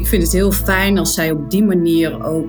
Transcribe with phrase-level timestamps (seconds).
[0.00, 2.48] ik vind het heel fijn als zij op die manier ook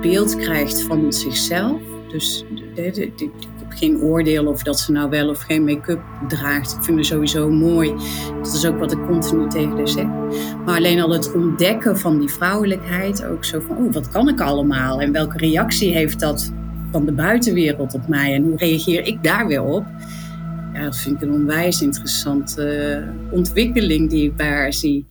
[0.00, 1.80] beeld krijgt van zichzelf.
[2.08, 2.44] Dus
[2.74, 6.72] ik heb geen oordeel of dat ze nou wel of geen make-up draagt.
[6.72, 7.94] Ik vind het sowieso mooi.
[8.42, 10.06] Dat is ook wat ik continu tegen haar zeg.
[10.64, 13.24] Maar alleen al het ontdekken van die vrouwelijkheid.
[13.24, 15.00] Ook zo van, oh, wat kan ik allemaal?
[15.00, 16.52] En welke reactie heeft dat
[16.90, 18.34] van de buitenwereld op mij?
[18.34, 19.84] En hoe reageer ik daar weer op?
[20.72, 25.10] Ja, dat vind ik een onwijs interessante eh, ontwikkeling die ik bij haar zie.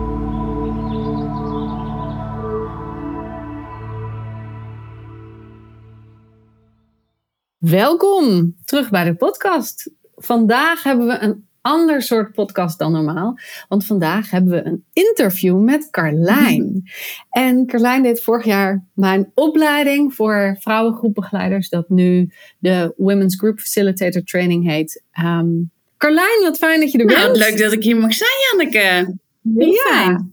[7.61, 9.91] Welkom terug bij de podcast.
[10.15, 13.37] Vandaag hebben we een ander soort podcast dan normaal.
[13.67, 16.91] Want vandaag hebben we een interview met Carlijn.
[17.29, 24.23] En Carlijn deed vorig jaar mijn opleiding voor vrouwengroepbegeleiders, dat nu de Women's Group Facilitator
[24.23, 25.03] Training heet.
[25.23, 27.37] Um, Carlijn, wat fijn dat je er nou, bent.
[27.37, 29.17] Leuk dat ik hier mag zijn, Janneke.
[29.85, 30.25] ja.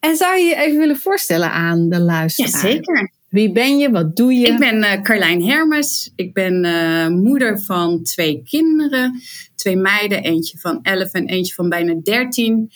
[0.00, 2.50] En zou je je even willen voorstellen aan de luisteraar?
[2.50, 3.14] Jazeker.
[3.36, 3.90] Wie ben je?
[3.90, 4.46] Wat doe je?
[4.46, 6.12] Ik ben uh, Carlijn Hermes.
[6.14, 9.20] Ik ben uh, moeder van twee kinderen.
[9.54, 12.70] Twee meiden, eentje van 11 en eentje van bijna 13.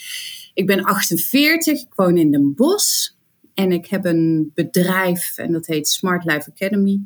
[0.55, 3.11] Ik ben 48, ik woon in Den Bosch.
[3.55, 7.00] En ik heb een bedrijf en dat heet Smart Life Academy.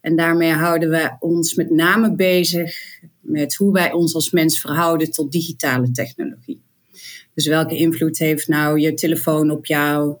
[0.00, 2.74] En daarmee houden we ons met name bezig
[3.20, 6.60] met hoe wij ons als mens verhouden tot digitale technologie.
[7.34, 10.16] Dus welke invloed heeft nou je telefoon op jou?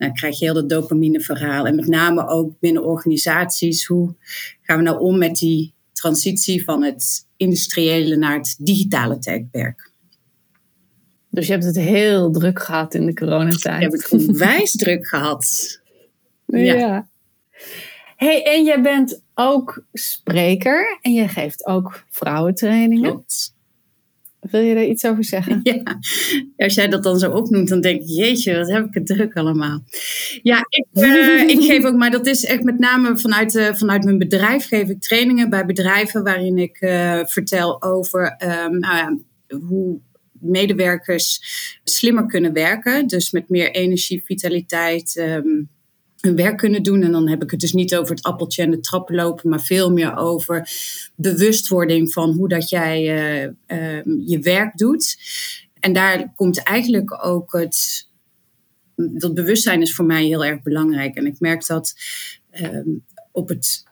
[0.00, 1.66] Dan krijg je heel dat dopamine verhaal.
[1.66, 3.86] En met name ook binnen organisaties.
[3.86, 4.14] Hoe
[4.62, 9.90] gaan we nou om met die transitie van het industriële naar het digitale tijdperk?
[11.30, 13.82] Dus je hebt het heel druk gehad in de coronatijd.
[13.82, 15.80] Ik heb het onwijs druk gehad.
[16.46, 16.58] Ja.
[16.58, 17.08] ja.
[18.16, 23.10] Hey, en jij bent ook spreker en je geeft ook vrouwentrainingen.
[23.10, 23.54] Klopt.
[24.40, 25.60] Wil je daar iets over zeggen?
[26.56, 29.06] Ja, als jij dat dan zo opnoemt, dan denk ik, jeetje, wat heb ik het
[29.06, 29.84] druk allemaal.
[30.42, 34.04] Ja, ik, uh, ik geef ook, maar dat is echt met name vanuit, uh, vanuit
[34.04, 39.18] mijn bedrijf geef ik trainingen bij bedrijven waarin ik uh, vertel over um, nou ja,
[39.58, 40.00] hoe
[40.40, 41.40] medewerkers
[41.84, 43.06] slimmer kunnen werken.
[43.06, 45.16] Dus met meer energie, vitaliteit.
[45.16, 45.68] Um,
[46.20, 47.02] hun werk kunnen doen.
[47.02, 49.60] En dan heb ik het dus niet over het appeltje en de trappen lopen, maar
[49.60, 50.70] veel meer over
[51.14, 55.16] bewustwording van hoe dat jij uh, uh, je werk doet.
[55.80, 58.08] En daar komt eigenlijk ook het.
[58.94, 61.16] Dat bewustzijn is voor mij heel erg belangrijk.
[61.16, 61.94] En ik merk dat
[62.52, 62.96] uh,
[63.32, 63.84] op het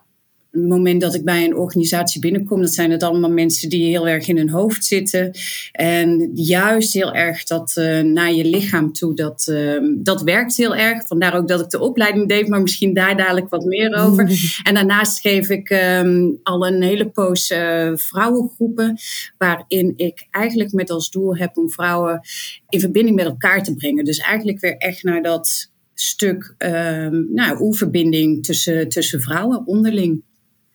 [0.51, 4.09] het moment dat ik bij een organisatie binnenkom, dat zijn het allemaal mensen die heel
[4.09, 5.31] erg in hun hoofd zitten.
[5.73, 10.77] En juist heel erg dat uh, naar je lichaam toe, dat, uh, dat werkt heel
[10.77, 11.07] erg.
[11.07, 14.27] Vandaar ook dat ik de opleiding deed, maar misschien daar dadelijk wat meer over.
[14.63, 18.99] En daarnaast geef ik um, al een hele poos uh, vrouwengroepen,
[19.39, 22.21] waarin ik eigenlijk met als doel heb om vrouwen
[22.69, 24.05] in verbinding met elkaar te brengen.
[24.05, 30.23] Dus eigenlijk weer echt naar dat stuk um, nou, oerverbinding tussen, tussen vrouwen onderling.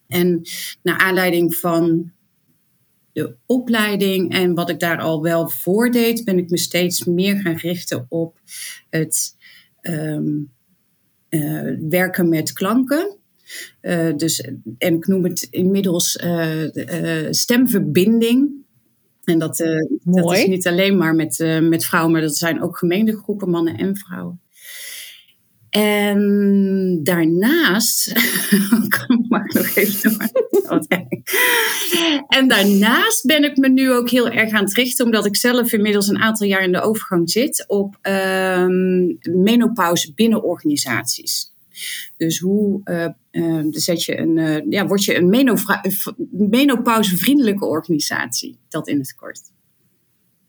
[0.08, 0.42] En
[0.82, 2.12] naar aanleiding van
[3.14, 7.36] de opleiding en wat ik daar al wel voor deed, ben ik me steeds meer
[7.36, 8.40] gaan richten op
[8.90, 9.36] het
[9.82, 10.52] um,
[11.30, 13.18] uh, werken met klanken.
[13.82, 14.42] Uh, dus,
[14.78, 18.52] en ik noem het inmiddels uh, stemverbinding.
[19.24, 19.58] En dat,
[20.04, 23.78] dat, is niet alleen maar met, met vrouwen, maar dat zijn ook gemengde groepen, mannen
[23.78, 24.42] en vrouwen.
[25.70, 28.14] En daarnaast,
[29.34, 30.32] mag nog even
[32.28, 35.74] en daarnaast ben ik me nu ook heel erg aan het richten, omdat ik zelf
[35.74, 41.52] inmiddels een aantal jaar in de overgang zit, op um, menopauze binnen organisaties.
[42.18, 42.82] Dus hoe
[43.32, 45.30] uh, zet je een, uh, ja, word je een
[46.30, 48.58] menopauzevriendelijke organisatie?
[48.70, 49.42] Dat in het kort.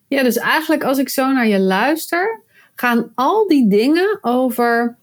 [0.08, 2.42] Ja, dus eigenlijk als ik zo naar je luister,
[2.74, 4.96] gaan al die dingen over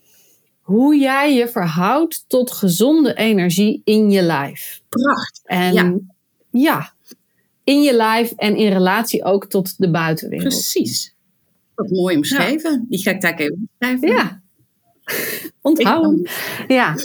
[0.71, 4.81] hoe jij je verhoudt tot gezonde energie in je lijf.
[4.89, 5.43] Prachtig.
[5.43, 5.99] En ja.
[6.51, 6.93] ja,
[7.63, 10.49] in je lijf en in relatie ook tot de buitenwereld.
[10.49, 11.15] Precies.
[11.75, 12.85] Wat mooi omschreven.
[12.89, 14.07] Die ga ik daar even beschrijven.
[14.07, 14.41] Ja.
[15.61, 16.29] Onthouden.
[16.67, 16.95] Ja.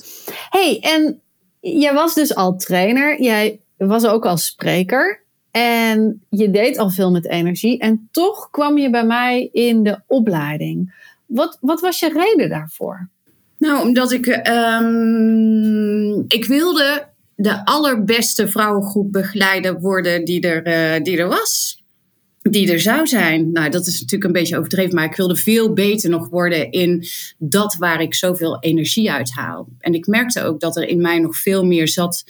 [0.51, 1.21] hey, en
[1.61, 3.23] jij was dus al trainer.
[3.23, 5.25] Jij was ook al spreker.
[5.51, 7.79] En je deed al veel met energie.
[7.79, 10.95] En toch kwam je bij mij in de opleiding.
[11.27, 13.11] Wat, wat was je reden daarvoor?
[13.67, 14.27] Nou, omdat ik,
[14.81, 21.76] um, ik wilde de allerbeste vrouwengroepbegeleider worden die er, eh, die er was.
[22.51, 23.53] Die er zou zijn.
[23.53, 27.07] Nou, dat is natuurlijk een beetje overdreven, maar ik wilde veel beter nog worden in
[27.39, 29.69] dat waar ik zoveel energie uit haal.
[29.79, 32.25] En ik merkte ook dat er in mij nog veel meer zat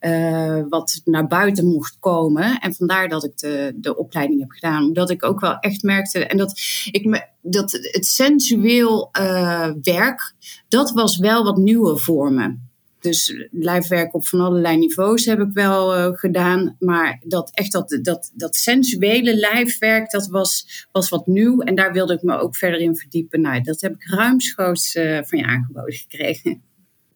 [0.00, 2.58] uh, wat naar buiten mocht komen.
[2.60, 4.84] En vandaar dat ik de, de opleiding heb gedaan.
[4.84, 6.26] Omdat ik ook wel echt merkte.
[6.26, 6.60] En dat,
[6.90, 10.34] ik me, dat het sensueel uh, werk,
[10.68, 12.56] dat was wel wat nieuwe voor me.
[13.00, 16.76] Dus lijfwerk op van allerlei niveaus heb ik wel uh, gedaan.
[16.78, 21.60] Maar dat echt dat, dat, dat sensuele lijfwerk, dat was, was wat nieuw.
[21.60, 23.40] En daar wilde ik me ook verder in verdiepen.
[23.40, 26.62] Nou, dat heb ik ruimschoots uh, van je aangeboden gekregen.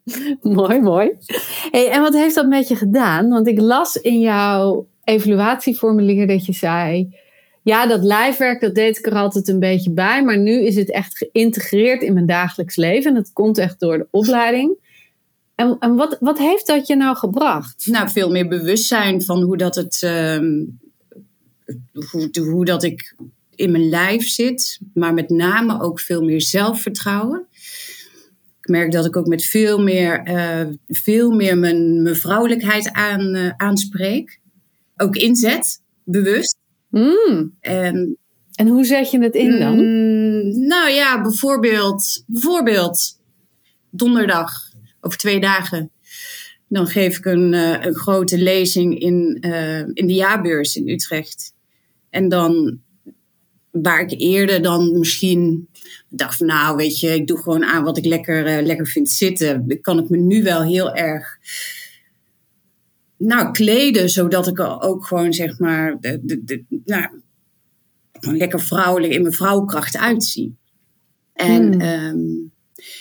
[0.43, 1.11] mooi, mooi.
[1.71, 3.29] Hey, en wat heeft dat met je gedaan?
[3.29, 7.19] Want ik las in jouw evaluatieformulier dat je zei...
[7.63, 10.25] Ja, dat lijfwerk, dat deed ik er altijd een beetje bij.
[10.25, 13.11] Maar nu is het echt geïntegreerd in mijn dagelijks leven.
[13.11, 14.77] En dat komt echt door de opleiding.
[15.61, 17.87] En, en wat, wat heeft dat je nou gebracht?
[17.87, 20.03] Nou, veel meer bewustzijn van hoe dat het...
[20.05, 20.65] Uh,
[22.11, 23.15] hoe, hoe dat ik
[23.55, 24.81] in mijn lijf zit.
[24.95, 27.47] Maar met name ook veel meer zelfvertrouwen
[28.71, 33.53] merk dat ik ook met veel meer, uh, veel meer mijn, mijn vrouwelijkheid aan, uh,
[33.57, 34.41] aanspreek.
[34.97, 36.57] Ook inzet, bewust.
[36.89, 37.55] Mm.
[37.61, 38.17] En,
[38.55, 39.75] en hoe zet je het in dan?
[39.75, 43.19] Mm, nou ja, bijvoorbeeld, bijvoorbeeld
[43.91, 44.70] donderdag
[45.01, 45.91] over twee dagen.
[46.69, 49.41] Dan geef ik een, uh, een grote lezing in,
[49.95, 51.55] in de jaarbeurs in Utrecht.
[52.11, 52.81] En dan
[53.71, 55.69] waar ik eerder dan misschien
[56.09, 59.11] dacht van nou weet je, ik doe gewoon aan wat ik lekker, uh, lekker vind
[59.11, 59.81] zitten.
[59.81, 61.39] kan ik me nu wel heel erg
[63.17, 67.21] nou, kleden, zodat ik er ook gewoon zeg maar de, de, de, nou,
[68.21, 70.57] lekker vrouwelijk in mijn vrouwkracht uitzie.
[71.33, 71.81] En hmm.
[71.81, 72.53] um,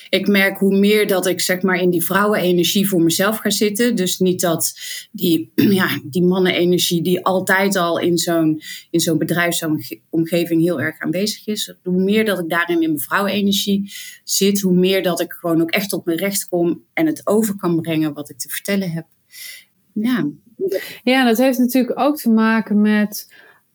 [0.09, 3.95] ik merk hoe meer dat ik zeg maar in die vrouwenenergie voor mezelf ga zitten.
[3.95, 4.79] Dus niet dat
[5.11, 8.61] die, ja, die mannenenergie die altijd al in zo'n,
[8.91, 11.75] in zo'n bedrijfsomgeving heel erg aanwezig is.
[11.83, 13.93] Hoe meer dat ik daarin in mijn vrouwenenergie
[14.23, 17.55] zit, hoe meer dat ik gewoon ook echt op mijn recht kom en het over
[17.55, 19.05] kan brengen wat ik te vertellen heb.
[19.93, 20.29] Ja,
[21.03, 23.33] ja dat heeft natuurlijk ook te maken met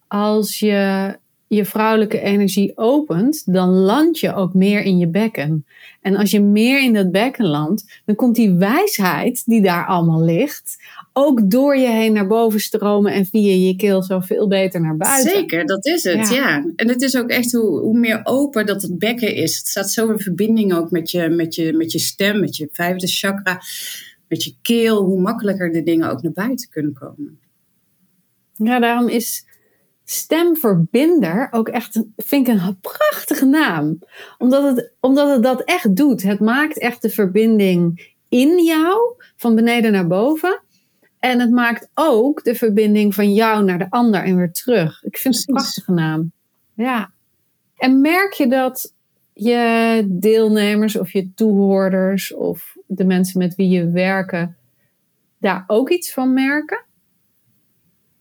[0.08, 1.16] als je
[1.54, 5.66] je vrouwelijke energie opent, dan land je ook meer in je bekken.
[6.00, 10.24] En als je meer in dat bekken landt, dan komt die wijsheid die daar allemaal
[10.24, 10.76] ligt,
[11.12, 14.96] ook door je heen naar boven stromen en via je keel zo veel beter naar
[14.96, 15.30] buiten.
[15.30, 16.64] Zeker, dat is het, ja.
[16.76, 19.56] En het is ook echt hoe, hoe meer open dat het bekken is.
[19.56, 22.68] Het staat zo in verbinding ook met je, met, je, met je stem, met je
[22.72, 23.60] vijfde chakra,
[24.28, 27.38] met je keel, hoe makkelijker de dingen ook naar buiten kunnen komen.
[28.56, 29.44] Ja, daarom is
[30.04, 33.98] stemverbinder ook echt, vind ik een prachtige naam.
[34.38, 36.22] Omdat het, omdat het dat echt doet.
[36.22, 39.00] Het maakt echt de verbinding in jou,
[39.36, 40.60] van beneden naar boven.
[41.18, 45.02] En het maakt ook de verbinding van jou naar de ander en weer terug.
[45.02, 46.32] Ik vind het een prachtige naam.
[46.74, 47.12] Ja.
[47.76, 48.92] En merk je dat
[49.32, 54.56] je deelnemers of je toehoorders of de mensen met wie je werken
[55.44, 56.83] daar ook iets van merken?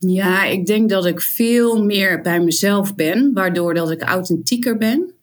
[0.08, 5.14] Ja, ik denk dat ik veel meer bij mezelf ben, waardoor dat ik authentieker ben.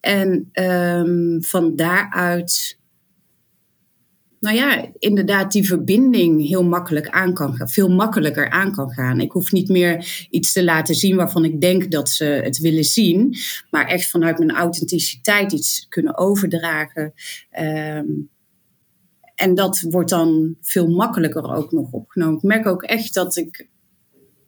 [0.00, 2.78] En um, van daaruit,
[4.40, 9.20] nou ja, inderdaad die verbinding heel makkelijk aan kan gaan, veel makkelijker aan kan gaan.
[9.20, 12.84] Ik hoef niet meer iets te laten zien waarvan ik denk dat ze het willen
[12.84, 13.36] zien,
[13.70, 17.12] maar echt vanuit mijn authenticiteit iets kunnen overdragen.
[17.60, 18.32] Um,
[19.44, 22.36] en dat wordt dan veel makkelijker ook nog opgenomen.
[22.36, 23.68] Ik merk ook echt dat ik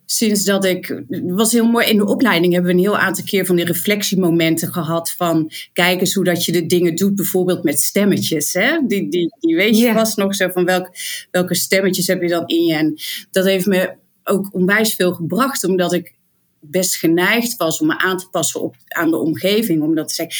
[0.04, 0.86] sinds dat ik.
[1.08, 1.86] Het was heel mooi.
[1.86, 5.10] In de opleiding hebben we een heel aantal keer van die reflectiemomenten gehad.
[5.10, 8.52] Van kijk eens hoe dat je de dingen doet, bijvoorbeeld met stemmetjes.
[8.52, 8.78] Hè?
[8.86, 9.96] Die, die, die weet je yeah.
[9.96, 10.90] vast nog zo van welk,
[11.30, 12.74] welke stemmetjes heb je dan in je.
[12.74, 12.94] En
[13.30, 16.14] dat heeft me ook onwijs veel gebracht, omdat ik
[16.60, 19.82] best geneigd was om me aan te passen op, aan de omgeving.
[19.82, 20.36] Om dat te zeggen,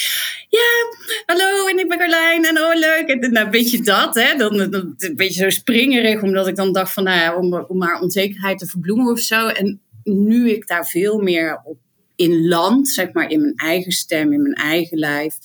[0.49, 3.09] ja, hallo en ik ben Carlijn en oh leuk.
[3.09, 4.37] En nou, weet je dat, hè?
[4.37, 7.79] Dan, dan, een beetje zo springerig, omdat ik dan dacht van, nou ja, om, om
[7.79, 9.49] maar onzekerheid te verbloemen of zo.
[9.49, 11.79] En nu ik daar veel meer op
[12.17, 15.39] in land, zeg maar in mijn eigen stem, in mijn eigen lijf,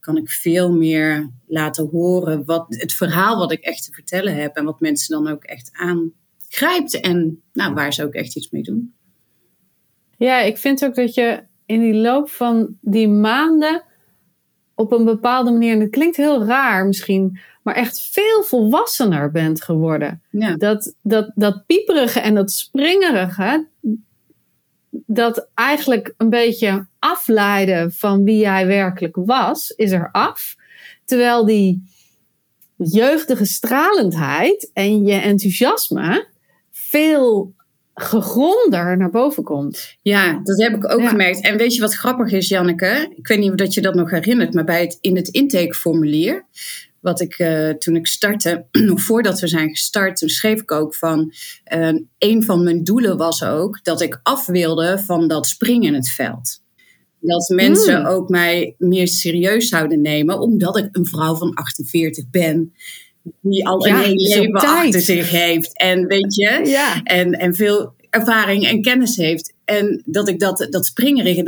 [0.00, 4.56] kan ik veel meer laten horen wat het verhaal wat ik echt te vertellen heb
[4.56, 8.62] en wat mensen dan ook echt aangrijpt en nou, waar ze ook echt iets mee
[8.62, 8.94] doen.
[10.18, 13.82] Ja, ik vind ook dat je in die loop van die maanden
[14.74, 19.62] op een bepaalde manier, en het klinkt heel raar misschien, maar echt veel volwassener bent
[19.62, 20.22] geworden.
[20.30, 20.56] Ja.
[20.56, 23.66] Dat, dat, dat pieperige en dat springerige,
[24.90, 30.56] dat eigenlijk een beetje afleiden van wie jij werkelijk was, is er af.
[31.04, 31.82] Terwijl die
[32.76, 36.26] jeugdige stralendheid en je enthousiasme
[36.70, 37.54] veel
[37.94, 39.96] gegronder naar boven komt.
[40.02, 41.40] Ja, dat heb ik ook gemerkt.
[41.40, 43.12] En weet je wat grappig is, Janneke?
[43.16, 46.46] Ik weet niet of dat je dat nog herinnert, maar bij het, in het intakeformulier,
[47.00, 50.94] wat ik uh, toen ik startte, nog voordat we zijn gestart, toen schreef ik ook
[50.94, 51.32] van,
[51.74, 55.94] uh, een van mijn doelen was ook dat ik af wilde van dat springen in
[55.94, 56.62] het veld.
[57.20, 58.06] Dat mensen hmm.
[58.06, 62.72] ook mij meer serieus zouden nemen, omdat ik een vrouw van 48 ben
[63.40, 65.78] die al een heel leven achter zich heeft.
[65.78, 67.02] En weet je, ja.
[67.02, 69.54] en, en veel ervaring en kennis heeft.
[69.64, 71.42] En dat ik dat, dat springerige,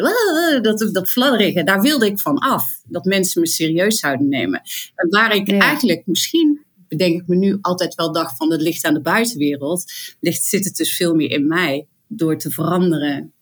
[0.63, 2.65] dat, dat fladderige, daar wilde ik van af.
[2.85, 4.61] Dat mensen me serieus zouden nemen.
[4.95, 8.85] En waar ik eigenlijk misschien, bedenk ik me nu, altijd wel dacht van het ligt
[8.85, 9.93] aan de buitenwereld.
[10.21, 11.87] Ligt, zit het dus veel meer in mij.
[12.09, 13.33] Door te veranderen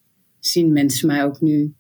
[0.41, 1.75] zien mensen mij ook nu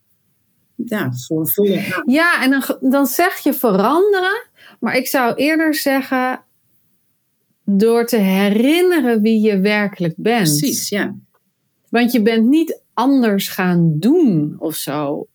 [0.74, 2.02] ja, voor volle.
[2.06, 4.42] Ja, en dan, dan zeg je veranderen.
[4.80, 6.44] Maar ik zou eerder zeggen,
[7.64, 10.58] door te herinneren wie je werkelijk bent.
[10.58, 11.14] Precies, ja.
[11.88, 15.28] Want je bent niet anders gaan doen of zo.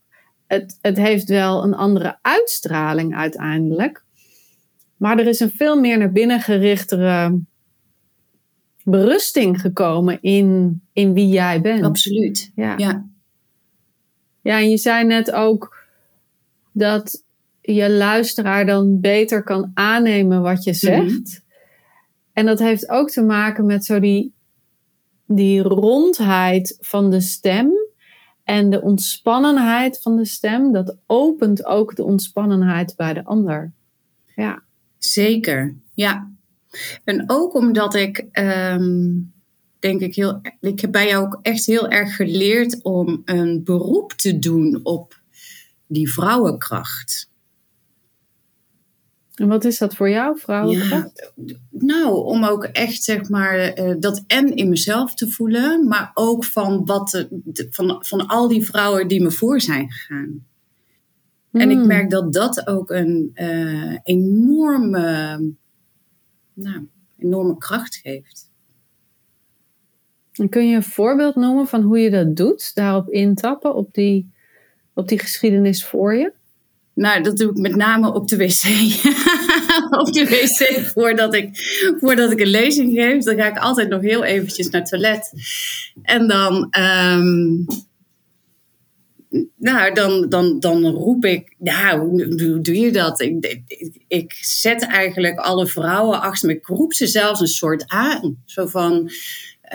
[0.47, 4.03] Het, het heeft wel een andere uitstraling uiteindelijk.
[4.97, 7.39] Maar er is een veel meer naar binnen gerichtere
[8.83, 11.83] berusting gekomen in, in wie jij bent.
[11.83, 12.51] Absoluut.
[12.55, 12.77] Ja.
[12.77, 13.07] ja.
[14.41, 15.85] Ja, en je zei net ook
[16.71, 17.23] dat
[17.73, 21.11] je luisteraar dan beter kan aannemen wat je zegt.
[21.11, 21.47] Mhm.
[22.33, 24.33] En dat heeft ook te maken met zo die,
[25.25, 27.71] die rondheid van de stem
[28.43, 30.71] en de ontspannenheid van de stem.
[30.71, 33.71] Dat opent ook de ontspannenheid bij de ander.
[34.35, 34.63] Ja.
[34.97, 36.31] Zeker, ja.
[37.03, 39.17] En ook omdat ik, ehm,
[39.79, 44.11] denk ik, heel, ik heb bij jou ook echt heel erg geleerd om een beroep
[44.11, 45.19] te doen op
[45.87, 47.28] die vrouwenkracht.
[49.39, 51.31] En wat is dat voor jou, vrouwenkracht?
[51.35, 56.11] Ja, nou, om ook echt zeg maar uh, dat en in mezelf te voelen, maar
[56.13, 57.27] ook van, wat,
[57.69, 60.47] van, van al die vrouwen die me voor zijn gegaan.
[61.51, 61.87] En ik hmm.
[61.87, 65.01] merk dat dat ook een uh, enorme,
[66.53, 68.51] nou, enorme kracht geeft.
[70.33, 72.75] En kun je een voorbeeld noemen van hoe je dat doet?
[72.75, 74.31] Daarop intappen, op die,
[74.93, 76.33] op die geschiedenis voor je?
[76.99, 78.63] Nou, dat doe ik met name op de wc.
[80.01, 81.49] op de wc voordat ik,
[81.99, 83.23] voordat ik een lezing geef.
[83.23, 85.33] Dan ga ik altijd nog heel eventjes naar het toilet.
[86.01, 87.65] En dan, um,
[89.55, 93.21] nou, dan, dan, dan roep ik, nou, hoe doe je dat?
[93.21, 96.55] Ik, ik, ik, zet eigenlijk alle vrouwen achter me.
[96.55, 98.43] Ik roep ze zelfs een soort aan.
[98.45, 99.11] Zo van,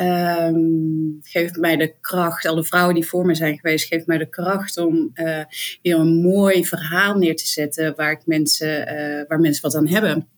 [0.00, 4.28] Um, geeft mij de kracht, alle vrouwen die voor me zijn geweest, geeft mij de
[4.28, 5.44] kracht om uh,
[5.82, 9.88] hier een mooi verhaal neer te zetten waar, ik mensen, uh, waar mensen wat aan
[9.88, 10.28] hebben.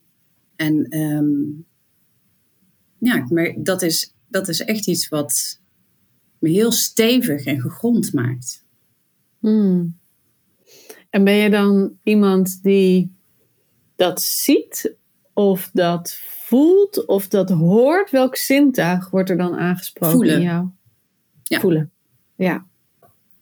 [0.56, 1.66] En um,
[2.98, 5.60] ja, dat is, dat is echt iets wat
[6.38, 8.64] me heel stevig en gegrond maakt.
[9.38, 9.98] Hmm.
[11.10, 13.14] En ben je dan iemand die
[13.96, 14.96] dat ziet
[15.32, 20.34] of dat voelt of dat hoort, welk zintuig wordt er dan aangesproken Voelen.
[20.34, 20.68] in jou?
[21.42, 21.60] Ja.
[21.60, 21.90] Voelen.
[22.36, 22.66] Ja.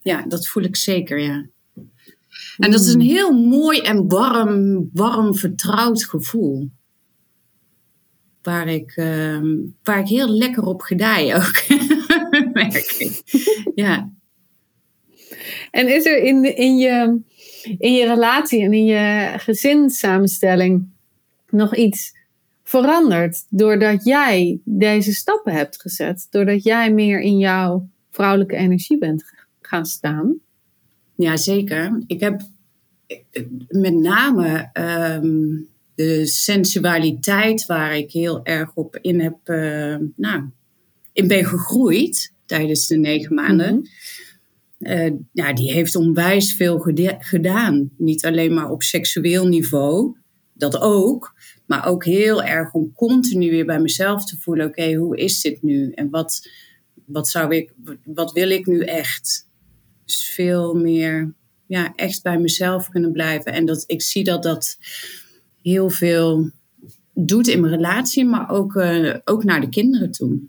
[0.02, 1.46] Ja, dat voel ik zeker, ja.
[2.56, 6.70] En dat is een heel mooi en warm, warm vertrouwd gevoel.
[8.42, 11.62] Waar ik, uh, waar ik heel lekker op gedij ook.
[12.52, 13.22] Merk ik.
[13.74, 14.10] Ja.
[15.70, 17.20] En is er in, in, je,
[17.78, 20.88] in je relatie en in je gezinssamenstelling
[21.50, 22.13] nog iets
[22.80, 26.26] veranderd doordat jij deze stappen hebt gezet.
[26.30, 29.24] Doordat jij meer in jouw vrouwelijke energie bent
[29.60, 30.38] gaan staan.
[31.16, 32.02] Ja, zeker.
[32.06, 32.42] Ik heb
[33.68, 35.60] met name ehm,
[35.94, 40.42] de sensualiteit waar ik heel erg op in heb, uh, nou,
[41.12, 43.74] in ben gegroeid tijdens de negen maanden.
[43.74, 44.92] Mhm.
[44.92, 46.78] Eh, ja, die heeft onwijs veel
[47.18, 47.90] gedaan.
[47.96, 50.16] Niet alleen maar op seksueel niveau,
[50.52, 51.33] dat ook.
[51.66, 55.62] Maar ook heel erg om continu weer bij mezelf te voelen: oké, hoe is dit
[55.62, 55.92] nu?
[55.92, 56.48] En wat,
[57.04, 57.72] wat, zou ik,
[58.04, 59.48] wat wil ik nu echt?
[60.04, 61.34] Dus veel meer
[61.66, 63.52] ja, echt bij mezelf kunnen blijven.
[63.52, 64.78] En dat, ik zie dat dat
[65.62, 66.50] heel veel
[67.14, 70.40] doet in mijn relatie, maar ook, uh, ook naar de kinderen toe.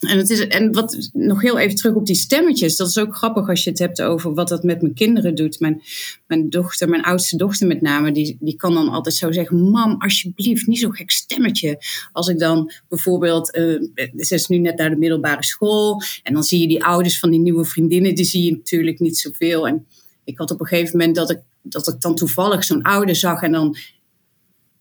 [0.00, 2.76] En, het is, en wat nog heel even terug op die stemmetjes.
[2.76, 5.60] Dat is ook grappig als je het hebt over wat dat met mijn kinderen doet.
[5.60, 5.82] Mijn,
[6.26, 9.96] mijn dochter, mijn oudste dochter met name, die, die kan dan altijd zo zeggen: Mam,
[9.98, 11.78] alsjeblieft, niet zo'n gek stemmetje.
[12.12, 13.80] Als ik dan bijvoorbeeld, uh,
[14.16, 16.02] ze is nu net naar de middelbare school.
[16.22, 19.18] En dan zie je die ouders van die nieuwe vriendinnen, die zie je natuurlijk niet
[19.18, 19.66] zoveel.
[19.66, 19.86] En
[20.24, 23.42] ik had op een gegeven moment dat ik, dat ik dan toevallig zo'n ouder zag
[23.42, 23.76] en dan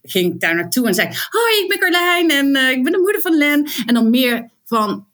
[0.04, 3.00] ging ik daar naartoe en zei: Hoi, ik ben Carlijn en eh, ik ben de
[3.00, 3.68] moeder van Len.
[3.86, 5.08] En dan meer van.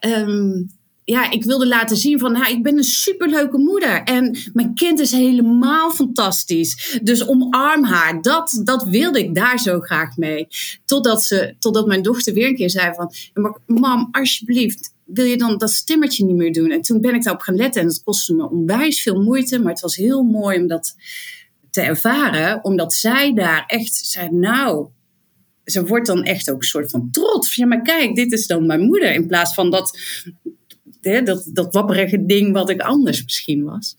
[0.00, 0.62] Ehm,
[1.06, 4.02] ja, ik wilde laten zien van, nou, ik ben een superleuke moeder.
[4.02, 6.98] En mijn kind is helemaal fantastisch.
[7.02, 8.22] Dus omarm haar.
[8.22, 10.46] Dat, dat wilde ik daar zo graag mee.
[10.84, 13.12] Totdat, ze, totdat mijn dochter weer een keer zei van...
[13.34, 16.70] "Maar, Mam, alsjeblieft, wil je dan dat stemmertje niet meer doen?
[16.70, 17.80] En toen ben ik daarop gaan letten.
[17.80, 19.58] En dat kostte me onwijs veel moeite.
[19.58, 20.94] Maar het was heel mooi om dat
[21.70, 22.64] te ervaren.
[22.64, 24.86] Omdat zij daar echt zei, nou...
[25.66, 27.54] Ze wordt dan echt ook een soort van trots.
[27.54, 29.12] Ja, maar kijk, dit is dan mijn moeder.
[29.14, 29.98] In plaats van dat
[31.00, 33.96] hè, dat, dat wapperige ding wat ik anders misschien was.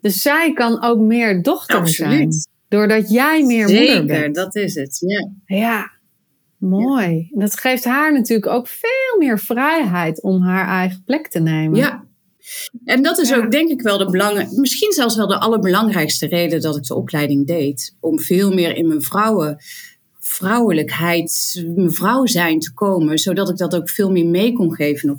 [0.00, 2.12] Dus zij kan ook meer dochter Absoluut.
[2.12, 2.28] zijn.
[2.68, 4.34] Doordat jij meer moeder Zeker, bent.
[4.34, 4.98] dat is het.
[5.06, 5.30] Ja.
[5.58, 5.90] Ja,
[6.58, 7.28] mooi.
[7.32, 11.78] Dat geeft haar natuurlijk ook veel meer vrijheid om haar eigen plek te nemen.
[11.78, 12.04] ja.
[12.84, 13.36] En dat is Ja.
[13.36, 16.94] ook denk ik wel de belangen, misschien zelfs wel de allerbelangrijkste reden dat ik de
[16.94, 17.96] opleiding deed.
[18.00, 19.56] Om veel meer in mijn vrouwen,
[20.34, 23.18] vrouwelijkheid, mijn vrouw zijn te komen.
[23.18, 25.18] Zodat ik dat ook veel meer mee kon geven, nog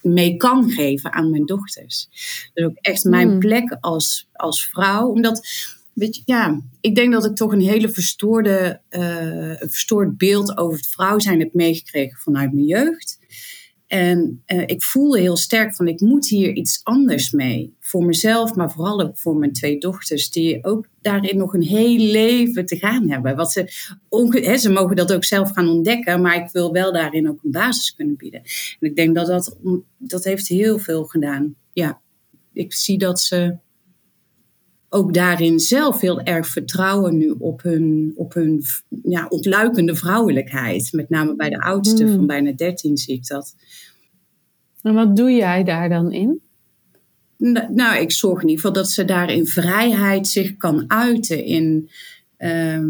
[0.00, 2.08] mee kan geven aan mijn dochters.
[2.54, 3.38] Dus ook echt mijn Hmm.
[3.38, 5.08] plek als, als vrouw.
[5.08, 5.48] Omdat,
[5.92, 10.56] weet je, ja, ik denk dat ik toch een hele verstoorde, eh, een verstoord beeld
[10.56, 13.17] over het vrouw zijn heb meegekregen vanuit mijn jeugd.
[13.88, 17.76] En eh, ik voelde heel sterk van ik moet hier iets anders mee.
[17.80, 20.30] Voor mezelf, maar vooral ook voor mijn twee dochters.
[20.30, 23.36] Die ook daarin nog een heel leven te gaan hebben.
[23.36, 23.72] Wat ze,
[24.28, 26.20] hè, ze mogen dat ook zelf gaan ontdekken.
[26.20, 28.40] Maar ik wil wel daarin ook een basis kunnen bieden.
[28.80, 29.56] En ik denk dat dat,
[29.98, 31.54] dat heeft heel veel gedaan.
[31.72, 32.00] Ja,
[32.52, 33.56] ik zie dat ze
[34.88, 38.64] ook daarin zelf heel erg vertrouwen nu op hun, op hun
[39.02, 40.88] ja, ontluikende vrouwelijkheid.
[40.92, 42.14] Met name bij de oudste Hmm.
[42.14, 43.54] van bijna 13 zie ik dat.
[44.82, 46.40] En wat doe jij daar dan in?
[47.36, 51.44] Nou, nou, ik zorg in ieder geval dat ze daar in vrijheid zich kan uiten.
[51.44, 51.90] In,
[52.36, 52.88] ehm,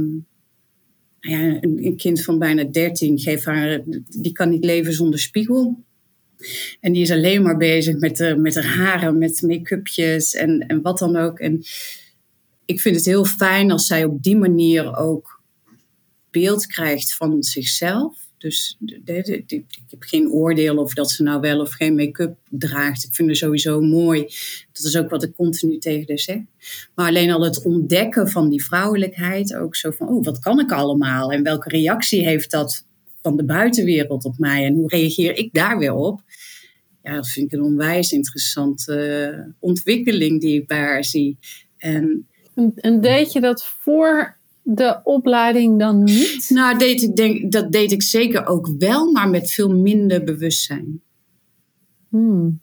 [1.21, 5.85] nou ja, een, kind van bijna 13, geef haar, die kan niet leven zonder spiegel.
[6.81, 10.83] En die is alleen maar bezig met, de, met haar haren, met make-upjes en, en
[10.83, 11.39] wat dan ook.
[11.39, 11.63] En
[12.65, 15.43] ik vind het heel fijn als zij op die manier ook
[16.31, 18.27] beeld krijgt van zichzelf.
[18.39, 23.05] Dus de- ik heb geen oordeel of dat ze nou wel of geen make-up draagt.
[23.05, 24.21] Ik vind het sowieso mooi.
[24.73, 26.39] Dat is ook wat ik continu tegen haar zeg.
[26.95, 29.55] Maar alleen al het ontdekken van die vrouwelijkheid.
[29.55, 31.33] Ook zo van, oh, wat kan ik allemaal?
[31.33, 32.87] En welke reactie heeft dat
[33.23, 34.65] van de buitenwereld op mij?
[34.65, 36.23] En hoe reageer ik daar weer op?
[37.03, 41.39] Ja, dat vind ik een onwijs interessante eh, ontwikkeling die ik bij haar zie.
[41.77, 46.47] En En, en deed je dat voor de opleiding dan niet?
[46.49, 51.03] nou, deed ik denk, dat deed ik zeker ook wel, maar met veel minder bewustzijn.
[52.09, 52.61] Hmm.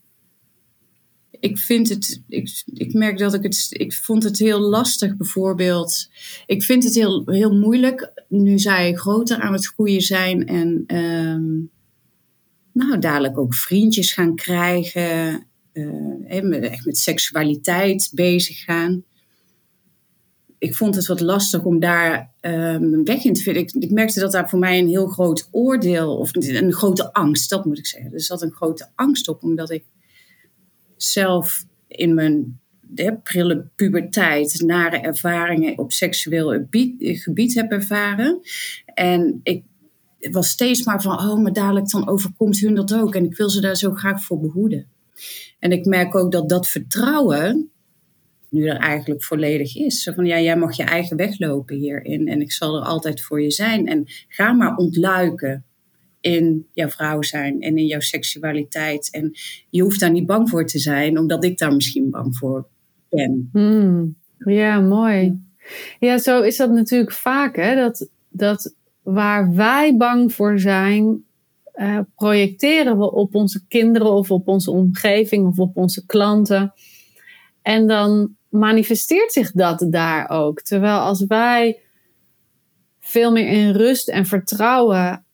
[1.46, 6.10] Ik vind het, ik, ik merk dat ik het, ik vond het heel lastig bijvoorbeeld.
[6.46, 11.54] Ik vind het heel, heel moeilijk nu zij groter aan het groeien zijn en ehm,
[12.72, 16.32] nou dadelijk ook vriendjes gaan krijgen, eh,
[16.62, 19.04] echt met seksualiteit bezig gaan.
[20.58, 23.62] Ik vond het wat lastig om daar een weg in te vinden.
[23.62, 27.50] Ik, ik merkte dat daar voor mij een heel groot oordeel, of een grote angst,
[27.50, 28.14] dat moet ik zeggen.
[28.14, 29.84] Er zat een grote angst op, omdat ik
[30.98, 32.60] zelf in mijn
[32.96, 38.40] hè, prille puberteit nare ervaringen op seksueel gebied, gebied heb ervaren.
[38.86, 39.64] En ik
[40.32, 43.16] was steeds maar van, oh, maar dadelijk dan overkomt hun dat ook.
[43.16, 44.88] En ik wil ze daar zo graag voor behoeden.
[45.60, 47.70] En ik merk ook dat dat vertrouwen
[48.50, 50.04] nu er eigenlijk volledig is.
[50.04, 52.28] Zo van, ja, jij mag je eigen weg lopen hierin.
[52.28, 53.88] En ik zal er altijd voor je zijn.
[53.88, 55.66] En ga maar ontluiken
[56.26, 59.12] in jouw vrouw zijn en in jouw seksualiteit.
[59.12, 59.32] En
[59.70, 62.68] je hoeft daar niet bang voor te zijn, omdat ik daar misschien bang voor
[63.10, 63.50] ben.
[63.52, 64.16] Hmm.
[64.38, 65.40] Ja, mooi.
[66.00, 67.76] Ja, zo is dat natuurlijk vaak, hè?
[67.76, 71.24] Dat, dat waar wij bang voor zijn,
[71.72, 76.74] eh, projecteren we op onze kinderen of op onze omgeving of op onze klanten.
[77.62, 80.62] En dan manifesteert zich dat daar ook.
[80.62, 81.80] Terwijl als wij
[83.00, 85.25] veel meer in rust en vertrouwen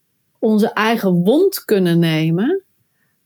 [0.42, 2.64] onze eigen wond kunnen nemen,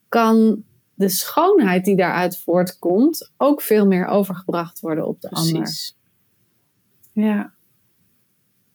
[0.10, 5.70] kan de schoonheid die daaruit voortkomt ook veel meer overgebracht worden op de ander.
[7.12, 7.54] Ja.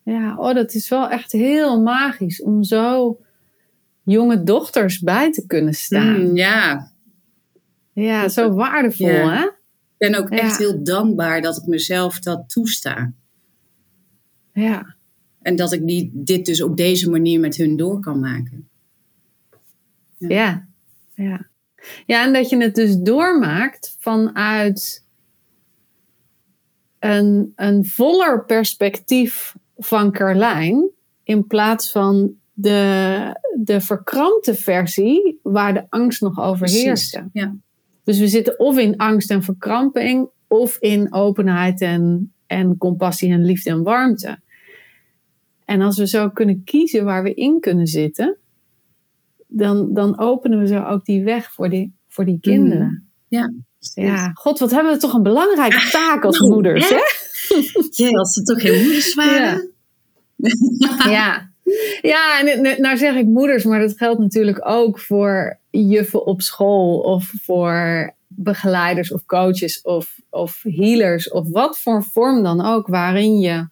[0.02, 3.18] Ja, oh, dat is wel echt heel magisch om zo
[4.02, 6.20] jonge dochters bij te kunnen staan.
[6.28, 6.92] Mm, ja,
[7.92, 9.34] Ja, zo waardevol, Ja.
[9.36, 9.44] hè?
[9.44, 9.52] ik
[9.96, 10.66] ben ook echt Ja.
[10.66, 13.12] heel dankbaar dat ik mezelf dat toesta.
[14.52, 14.94] Ja.
[15.42, 18.68] En dat ik die, dit dus op deze manier met hun door kan maken.
[20.18, 20.68] Ja.
[21.14, 21.48] Ja.
[22.06, 25.04] Ja, en dat je het dus doormaakt vanuit
[26.98, 30.90] een, een voller perspectief van Carlijn
[31.24, 37.28] in plaats van de, de verkrampte versie waar de angst nog overheerste.
[37.32, 37.56] Ja.
[38.04, 43.44] Dus we zitten of in angst en verkramping of in openheid en, en compassie en
[43.44, 44.38] liefde en warmte.
[45.70, 48.36] En als we zo kunnen kiezen waar we in kunnen zitten,
[49.46, 52.86] dan, dan openen we zo ook die weg voor die, voor die kinderen.
[52.86, 53.08] Mm.
[53.28, 53.52] Ja.
[53.94, 56.96] Ja, god, wat hebben we toch een belangrijke taak als Nou, moeders, hè?
[58.04, 59.70] Jee, als ze toch geen moeders waren.
[61.10, 61.50] Ja.
[62.02, 66.40] Ja, en het- nou zeg ik moeders, maar dat geldt natuurlijk ook voor juffen op
[66.42, 72.86] school of voor begeleiders of coaches of, of healers of wat voor vorm dan ook,
[72.86, 73.68] waarin je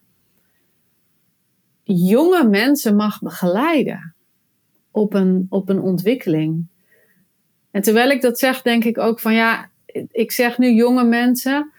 [1.94, 4.14] jonge mensen mag begeleiden
[4.90, 6.66] op een, op een ontwikkeling.
[7.70, 9.70] En terwijl ik dat zeg, denk ik ook van ja,
[10.10, 11.72] ik zeg nu jonge mensen,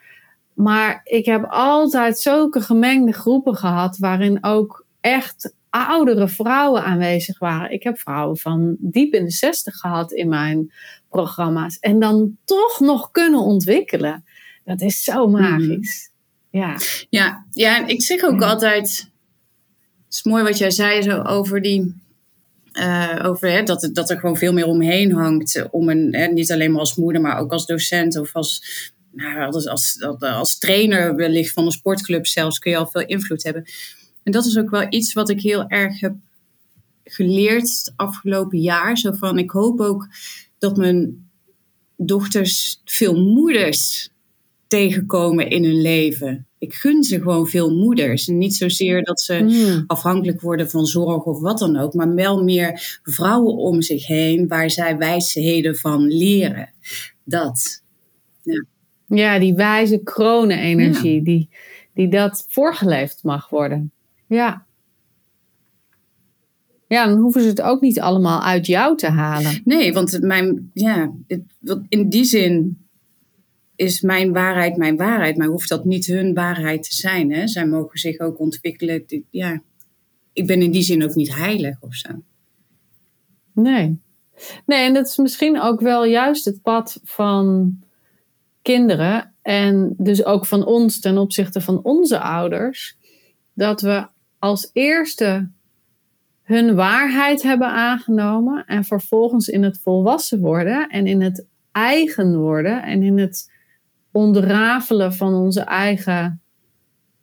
[0.53, 7.71] maar ik heb altijd zulke gemengde groepen gehad waarin ook echt oudere vrouwen aanwezig waren.
[7.71, 10.71] Ik heb vrouwen van diep in de zestig gehad in mijn
[11.09, 11.79] programma's.
[11.79, 14.23] En dan toch nog kunnen ontwikkelen.
[14.65, 16.11] Dat is zo magisch.
[16.49, 16.77] Ja.
[17.09, 18.47] Ja, ja, en ik zeg ook Ja.
[18.47, 19.08] altijd.
[20.09, 21.93] Het is mooi wat jij zei zo over die.
[22.71, 25.55] eh, over hè, dat, dat er gewoon veel meer omheen hangt.
[25.55, 28.63] eh, Om een, hè, niet alleen maar als moeder, maar ook als docent of als,
[29.11, 33.05] nou, als, als, als, als trainer wellicht van een sportclub zelfs kun je al veel
[33.05, 33.65] invloed hebben.
[34.23, 36.13] En dat is ook wel iets wat ik heel erg heb
[37.03, 38.97] geleerd het afgelopen jaar.
[38.97, 40.07] Zo van, ik hoop ook
[40.57, 41.29] dat mijn
[41.97, 44.09] dochters veel moeders
[44.69, 46.47] tegenkomen in hun leven.
[46.57, 48.27] Ik gun ze gewoon veel moeders.
[48.27, 49.83] En niet zozeer dat ze Mm.
[49.87, 54.47] afhankelijk worden van zorg of wat dan ook, maar wel meer vrouwen om zich heen
[54.47, 56.69] waar zij wijsheden van leren.
[57.23, 57.83] Dat.
[59.07, 61.49] Ja, die wijze kronenenergie, die,
[61.93, 63.91] die dat voorgeleefd mag worden.
[64.27, 64.65] Ja.
[66.87, 69.61] Ja, dan hoeven ze het ook niet allemaal uit jou te halen.
[69.63, 71.41] Nee, want mijn, ja, het,
[71.89, 72.77] in die zin
[73.79, 77.31] is mijn waarheid mijn waarheid, maar hoeft dat niet hun waarheid te zijn.
[77.31, 77.47] Hè?
[77.47, 79.05] Zij mogen zich ook ontwikkelen.
[79.29, 79.61] Ja,
[80.33, 82.09] ik ben in die zin ook niet heilig of zo.
[83.53, 83.99] Nee.
[84.65, 87.77] Nee, en dat is misschien ook wel juist het pad van
[88.61, 89.33] kinderen.
[89.41, 92.97] En dus ook van ons ten opzichte van onze ouders.
[93.53, 94.07] Dat we
[94.39, 95.49] als eerste
[96.43, 98.65] hun waarheid hebben aangenomen.
[98.65, 100.89] En vervolgens in het volwassen worden.
[100.89, 102.83] En in het eigen worden.
[102.83, 103.57] En in het
[104.11, 106.41] ontrafelen van onze eigen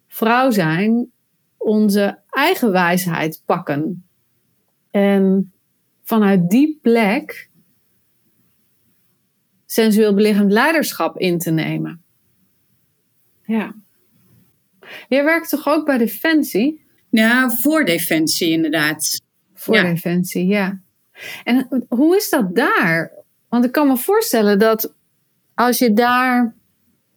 [0.06, 1.10] vrouw zijn.
[1.56, 4.06] Onze eigen wijsheid pakken.
[4.90, 5.52] En
[6.02, 7.50] vanuit die plek
[9.66, 12.02] sensueel belichaamd leiderschap in te nemen.
[13.42, 13.74] Ja.
[15.08, 16.84] Jij werkt toch ook bij Defensie?
[17.10, 19.20] Ja, voor defensie inderdaad.
[19.54, 19.82] Voor Ja.
[19.82, 20.80] Defensie, ja.
[21.44, 23.12] En hoe is dat daar?
[23.48, 24.94] Want ik kan me voorstellen dat
[25.54, 26.54] als je daar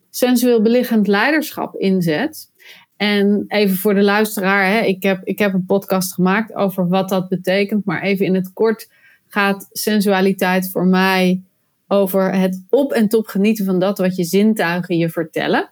[0.09, 2.51] sensueel belichaamd leiderschap inzet.
[2.97, 7.09] En even voor de luisteraar, hè, ik, heb, ik heb een podcast gemaakt over wat
[7.09, 7.85] dat betekent.
[7.85, 8.89] Maar even in het kort
[9.27, 11.41] gaat sensualiteit voor mij
[11.87, 15.69] over het op en top genieten van dat wat je zintuigen je vertellen.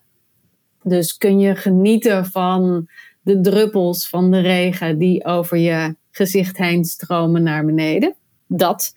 [0.83, 2.87] Dus kun je genieten van
[3.21, 8.15] de druppels van de regen die over je gezicht heen stromen naar beneden.
[8.47, 8.93] Dat.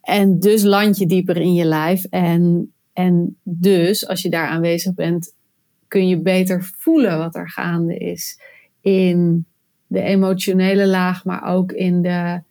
[0.00, 2.04] En dus land je dieper in je lijf.
[2.04, 5.34] En, en dus, als je daar aanwezig bent,
[5.88, 8.40] kun je beter voelen wat er gaande is.
[8.80, 9.46] In
[9.86, 12.42] de emotionele laag, maar ook in de,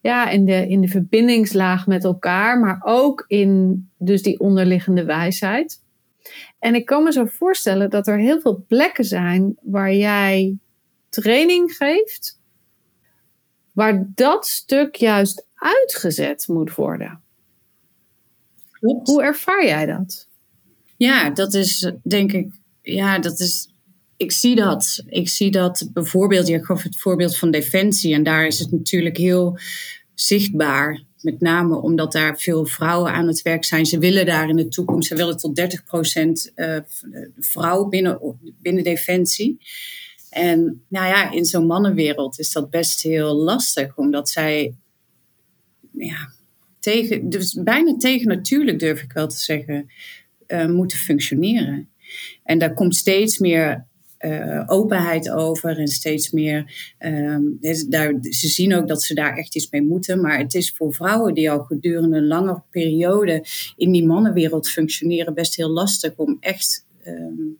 [0.00, 2.60] ja, in de, in de verbindingslaag met elkaar.
[2.60, 5.82] Maar ook in dus die onderliggende wijsheid.
[6.58, 10.58] En ik kan me zo voorstellen dat er heel veel plekken zijn waar jij
[11.08, 12.40] training geeft,
[13.72, 17.23] waar dat stuk juist uitgezet moet worden.
[18.84, 19.08] Klopt.
[19.08, 20.28] Hoe ervaar jij dat?
[20.96, 23.68] Ja, dat is denk ik, ja, dat is,
[24.16, 25.02] ik zie dat.
[25.06, 29.16] Ik zie dat bijvoorbeeld, je gaf het voorbeeld van Defensie en daar is het natuurlijk
[29.16, 29.58] heel
[30.14, 31.02] zichtbaar.
[31.20, 33.86] Met name omdat daar veel vrouwen aan het werk zijn.
[33.86, 36.78] Ze willen daar in de toekomst, ze willen tot 30% eh
[37.38, 39.58] vrouw binnen, binnen Defensie.
[40.30, 44.74] En nou ja, in zo'n mannenwereld is dat best heel lastig, omdat zij
[45.92, 46.32] ja,
[46.84, 49.86] tegen, dus bijna tegen natuurlijk durf ik wel te zeggen,
[50.48, 51.88] uh, moeten functioneren.
[52.42, 53.86] En daar komt steeds meer
[54.20, 56.94] uh, openheid over en steeds meer.
[56.98, 60.20] Um, daar, ze zien ook dat ze daar echt iets mee moeten.
[60.20, 63.44] Maar het is voor vrouwen die al gedurende een lange periode
[63.76, 66.86] in die mannenwereld functioneren best heel lastig om echt.
[67.06, 67.58] Um,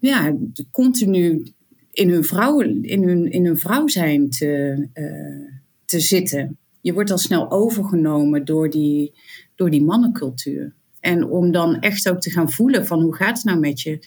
[0.00, 0.36] ja,
[0.70, 1.52] continu
[1.92, 6.58] in hun, vrouw, in hun, in hun vrouw zijn te, uh, te zitten.
[6.80, 9.12] Je wordt al snel overgenomen door die,
[9.54, 10.74] door die mannencultuur.
[11.00, 14.06] En om dan echt ook te gaan voelen van hoe gaat het nou met je?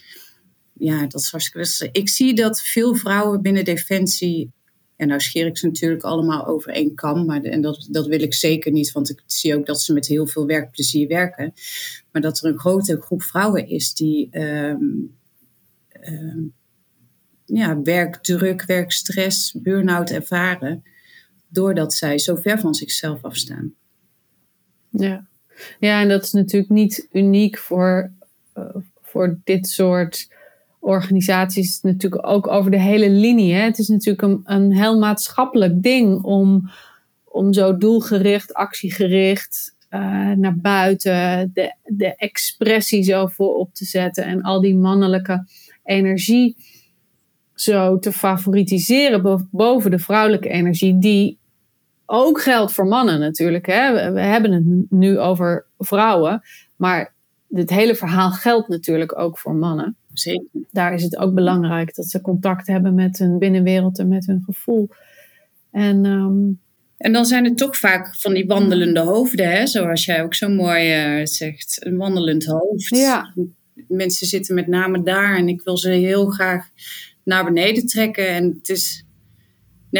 [0.72, 1.88] Ja, dat is hartstikke...
[1.92, 4.52] Ik zie dat veel vrouwen binnen Defensie...
[4.96, 7.26] En nou scheer ik ze natuurlijk allemaal over één kam.
[7.26, 10.06] Maar en dat, dat wil ik zeker niet, want ik zie ook dat ze met
[10.06, 11.52] heel veel werkplezier werken.
[12.12, 15.16] Maar dat er een grote groep vrouwen is die um,
[16.08, 16.52] um,
[17.44, 20.82] ja, werkdruk, werkstress, burn-out ervaren.
[21.54, 23.74] Doordat zij zo ver van zichzelf afstaan.
[24.90, 25.26] Ja.
[25.78, 28.10] Ja, en dat is natuurlijk niet uniek voor,
[28.58, 28.64] uh,
[29.02, 30.28] voor dit soort
[30.78, 31.80] organisaties.
[31.80, 33.54] Natuurlijk ook over de hele linie.
[33.54, 33.60] Hè.
[33.60, 36.70] Het is natuurlijk een, een heel maatschappelijk ding om,
[37.24, 44.24] om zo doelgericht, actiegericht uh, naar buiten de, de expressie zo voor op te zetten
[44.24, 45.46] en al die mannelijke
[45.84, 46.56] energie
[47.54, 51.38] zo te favoritiseren boven de vrouwelijke energie, die
[52.06, 53.66] ook geldt voor mannen natuurlijk.
[53.66, 54.12] Hè?
[54.12, 56.42] We hebben het nu over vrouwen,
[56.76, 57.14] maar
[57.48, 59.96] dit hele verhaal geldt natuurlijk ook voor mannen.
[60.12, 60.46] Zeker.
[60.70, 64.42] Daar is het ook belangrijk dat ze contact hebben met hun binnenwereld en met hun
[64.44, 64.88] gevoel.
[65.70, 66.60] En, um,
[66.96, 69.66] en dan zijn het toch vaak van die wandelende hoofden, hè?
[69.66, 71.86] zoals jij ook zo mooi uh, zegt.
[71.86, 72.88] Een wandelend hoofd.
[72.88, 73.34] Ja.
[73.88, 76.68] Mensen zitten met name daar en ik wil ze heel graag
[77.24, 78.28] naar beneden trekken.
[78.28, 79.03] En het is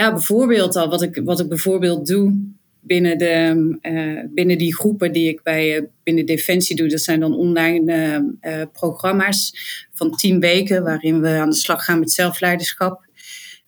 [0.00, 5.12] ja, bijvoorbeeld al, wat ik, wat ik bijvoorbeeld doe binnen, de, uh, binnen die groepen
[5.12, 6.88] die ik bij uh, binnen Defensie doe.
[6.88, 7.92] Dat zijn dan online
[8.40, 9.52] uh, programma's
[9.92, 13.06] van tien weken waarin we aan de slag gaan met zelfleiderschap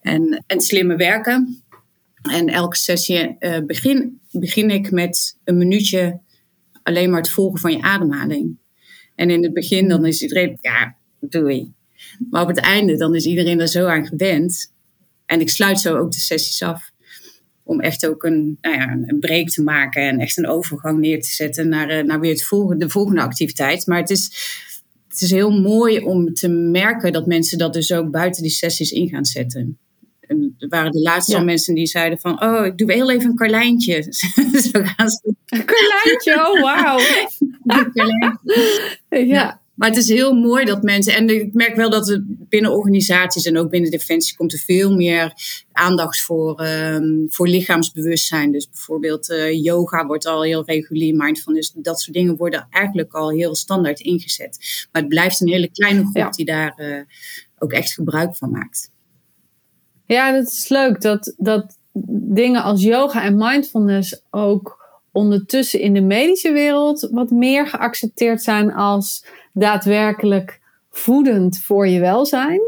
[0.01, 1.63] en, en slimme werken.
[2.23, 3.37] En elke sessie
[3.67, 6.21] begin, begin ik met een minuutje
[6.83, 8.59] alleen maar het volgen van je ademhaling.
[9.15, 11.73] En in het begin dan is iedereen, ja, doei.
[12.31, 14.75] Maar op het einde dan is iedereen er zo aan gewend
[15.27, 16.91] en ik sluit zo ook de sessies af.
[17.63, 21.23] Om echt ook een, nou ja, een break te maken en echt een overgang neer
[21.23, 23.87] te zetten naar, eh, naar weer het volgende, de volgende activiteit.
[23.87, 24.25] Maar het is,
[25.09, 28.91] het is heel mooi om te merken dat mensen dat dus ook buiten die sessies
[28.91, 29.79] in gaan zetten.
[30.21, 31.39] En er waren de laatste ja.
[31.39, 32.43] al mensen die zeiden van...
[32.43, 34.03] oh, ik doe heel even een karlijntje.
[34.73, 35.35] Zo gaan ze.
[35.47, 36.99] Een karlijntje, oh wauw.
[39.35, 39.61] ja.
[39.77, 43.45] Maar het is heel mooi dat mensen, en ik merk wel dat er binnen organisaties
[43.45, 45.33] en ook binnen Defensie komt er veel meer
[45.73, 48.53] aandacht voor, um, voor lichaamsbewustzijn.
[48.53, 53.31] Dus bijvoorbeeld uh, yoga wordt al heel regulier, mindfulness, dat soort dingen worden eigenlijk al
[53.31, 54.87] heel standaard ingezet.
[54.93, 56.31] Maar het blijft een hele kleine groep ja.
[56.31, 57.01] die daar uh,
[57.59, 58.91] ook echt gebruik van maakt.
[60.07, 61.79] Ja, dat is leuk dat, dat
[62.29, 68.73] dingen als yoga en mindfulness ook ondertussen in de medische wereld wat meer geaccepteerd zijn
[68.73, 69.25] als
[69.59, 72.61] daadwerkelijk voedend voor je welzijn.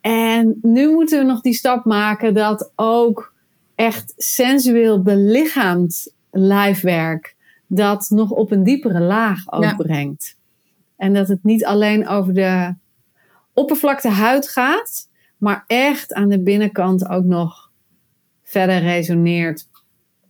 [0.00, 3.34] En nu moeten we nog die stap maken dat ook
[3.74, 9.74] echt sensueel belichaamd lijfwerk dat nog op een diepere laag ook ja.
[9.74, 10.36] brengt.
[10.96, 12.74] En dat het niet alleen over de
[13.52, 15.08] oppervlakte huid gaat,
[15.38, 17.70] maar echt aan de binnenkant ook nog
[18.42, 19.68] verder resoneert.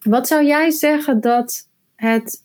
[0.00, 2.44] Wat zou jij zeggen dat het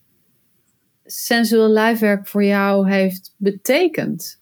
[1.08, 4.40] sensueel lijfwerk voor jou heeft betekend?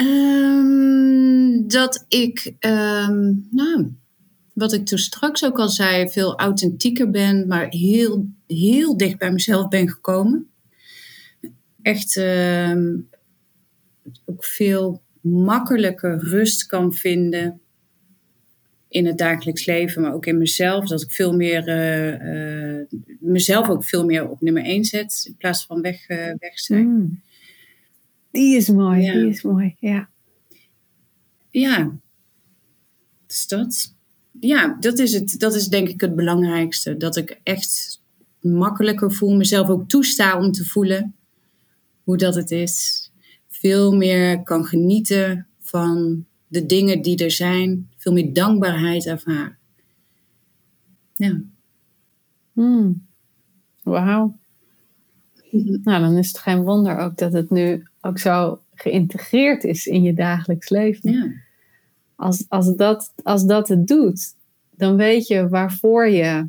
[0.00, 3.92] Um, dat ik, um, nou,
[4.52, 9.32] wat ik toen straks ook al zei, veel authentieker ben, maar heel, heel dicht bij
[9.32, 10.50] mezelf ben gekomen.
[11.82, 13.08] Echt um,
[14.24, 17.60] ook veel makkelijker rust kan vinden
[18.88, 20.88] in het dagelijks leven, maar ook in mezelf.
[20.88, 22.84] Dat ik veel meer, uh, uh,
[23.20, 26.86] mezelf ook veel meer op nummer één zet in plaats van weg, uh, weg zijn.
[26.86, 27.22] Mm.
[28.30, 29.12] Die is mooi, ja.
[29.12, 30.08] die is mooi, ja.
[31.50, 31.98] Ja,
[33.26, 33.96] dus dat.
[34.40, 36.96] Ja, dat is, het, dat is denk ik het belangrijkste.
[36.96, 38.02] Dat ik echt
[38.40, 41.14] makkelijker voel, mezelf ook toesta om te voelen
[42.04, 43.10] hoe dat het is.
[43.48, 49.58] Veel meer kan genieten van de dingen die er zijn, veel meer dankbaarheid ervaren.
[51.16, 51.40] Ja.
[52.52, 53.06] Hmm.
[53.82, 54.38] Wauw.
[55.82, 60.02] Nou, dan is het geen wonder ook dat het nu ook zo geïntegreerd is in
[60.02, 61.12] je dagelijks leven.
[61.12, 61.32] Ja.
[62.16, 64.34] Als, als, dat, als dat het doet,
[64.70, 66.48] dan weet je waarvoor je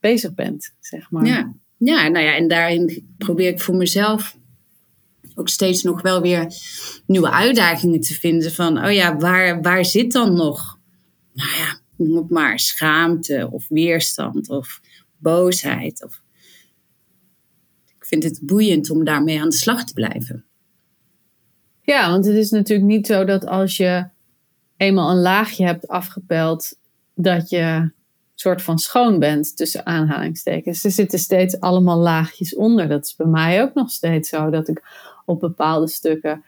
[0.00, 1.26] bezig bent, zeg maar.
[1.26, 4.38] Ja, ja nou ja, en daarin probeer ik voor mezelf
[5.40, 6.54] ook steeds nog wel weer
[7.06, 8.52] nieuwe uitdagingen te vinden.
[8.52, 10.78] Van, oh ja, waar, waar zit dan nog,
[11.32, 14.80] nou ja, noem het maar, schaamte of weerstand of
[15.16, 16.04] boosheid.
[16.04, 16.22] Of...
[17.86, 20.44] Ik vind het boeiend om daarmee aan de slag te blijven.
[21.82, 24.08] Ja, want het is natuurlijk niet zo dat als je
[24.76, 26.78] eenmaal een laagje hebt afgepeld,
[27.14, 27.90] dat je
[28.40, 30.84] soort van schoon bent tussen aanhalingstekens.
[30.84, 32.88] Er zitten steeds allemaal laagjes onder.
[32.88, 34.82] Dat is bij mij ook nog steeds zo dat ik
[35.30, 36.44] op bepaalde stukken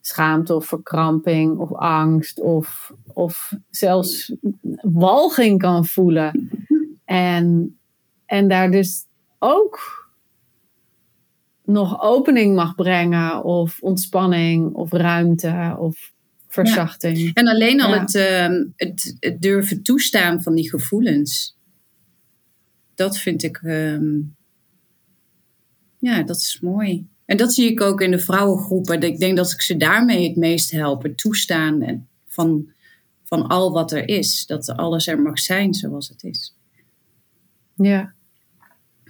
[0.00, 4.34] schaamte of verkramping of angst of, of zelfs
[4.82, 6.50] walging kan voelen.
[7.04, 7.76] En,
[8.26, 9.06] en daar dus
[9.38, 10.02] ook
[11.64, 16.12] nog opening mag brengen of ontspanning of ruimte of
[16.48, 17.34] verzachting.
[17.34, 21.56] En alleen al het, ehm, het, het, durven toestaan van die gevoelens.
[22.94, 24.20] Dat vind ik, ehm,
[25.98, 27.11] ja, dat is mooi.
[27.32, 29.02] En dat zie ik ook in de vrouwengroepen.
[29.02, 31.06] Ik denk dat ik ze daarmee het meest help.
[31.16, 32.68] Toestaan van,
[33.24, 34.46] van al wat er is.
[34.46, 36.54] Dat alles er mag zijn zoals het is.
[37.76, 38.12] Ja.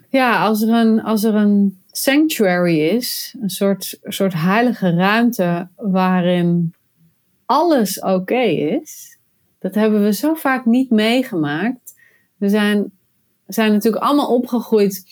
[0.08, 6.74] Ja, als er een, als er een sanctuary is, een soort, soort heilige ruimte waarin
[7.46, 9.18] alles oké is,
[9.58, 11.94] dat hebben we zo vaak niet meegemaakt.
[12.36, 12.92] We zijn,
[13.46, 15.04] zijn natuurlijk allemaal opgegroeid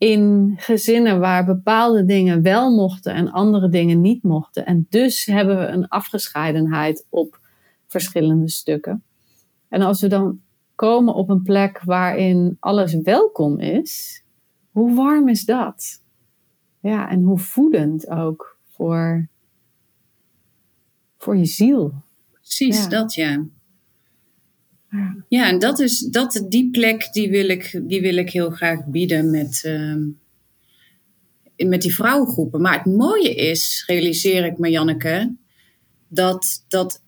[0.00, 4.66] in gezinnen waar bepaalde dingen wel mochten en andere dingen niet mochten.
[4.66, 7.40] En dus hebben we een afgescheidenheid op
[7.86, 9.02] verschillende stukken.
[9.68, 10.40] En als we dan
[10.74, 14.22] komen op een plek waarin alles welkom is,
[14.70, 16.02] hoe warm is dat?
[16.80, 19.28] Ja, en hoe voedend ook voor,
[21.16, 21.92] voor je ziel.
[22.32, 23.44] Precies, dat ja.
[25.28, 25.48] Ja.
[25.48, 29.30] En dat is, dat, die plek die wil ik, die wil ik heel graag bieden
[29.30, 29.96] met, uh,
[31.68, 32.60] met die vrouwengroepen.
[32.60, 35.34] Maar het mooie is, realiseer ik me, Janneke,
[36.08, 37.02] dat, dat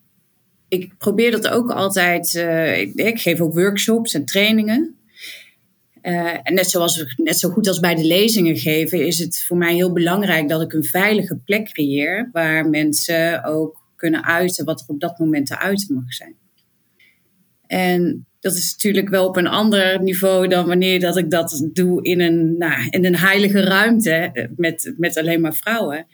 [0.67, 2.33] ik probeer dat ook altijd.
[2.33, 4.97] Uh, ik, geef ook workshops en trainingen.
[6.01, 9.57] Uh, en net, zoals, net zo goed als bij de lezingen geven, is het voor
[9.57, 14.79] mij heel belangrijk dat ik een veilige plek creëer waar mensen ook kunnen uiten wat
[14.79, 16.35] er op dat moment te uiten mag zijn.
[17.73, 22.03] En dat is natuurlijk wel op een ander niveau dan wanneer dat ik dat doe
[22.03, 26.07] in een, nou, in een heilige ruimte eh, met, met alleen maar vrouwen.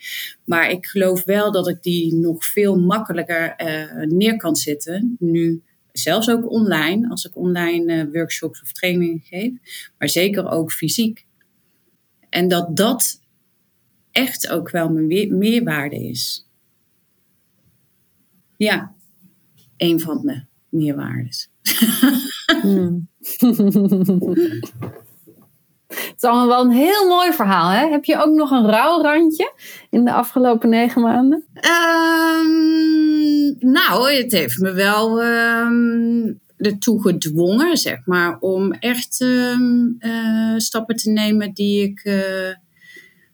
[0.46, 5.64] Maar ik geloof wel dat ik die nog veel makkelijker uh, neer kan zetten nu
[5.92, 9.52] zelfs ook online, als ik online uh, workshops of trainingen geef,
[9.98, 11.26] maar zeker ook fysiek.
[12.30, 13.22] En dat dat
[14.12, 16.48] echt ook wel mijn meerwaarde is.
[18.58, 18.96] Ja,
[19.78, 21.49] een van mijn meerwaardes.
[22.62, 23.08] Hmm.
[25.90, 27.70] Het is allemaal wel een heel mooi verhaal.
[27.70, 27.90] Hè?
[27.90, 29.54] Heb je ook nog een rouwrandje
[29.90, 31.46] in de afgelopen negen maanden?
[31.54, 32.50] Um,
[33.72, 40.96] nou, het heeft me wel um, ertoe gedwongen, zeg maar, om echt um, uh, stappen
[40.96, 42.56] te nemen die ik, uh,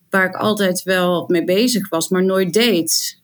[0.09, 3.23] waar ik altijd wel mee bezig was, maar nooit deed.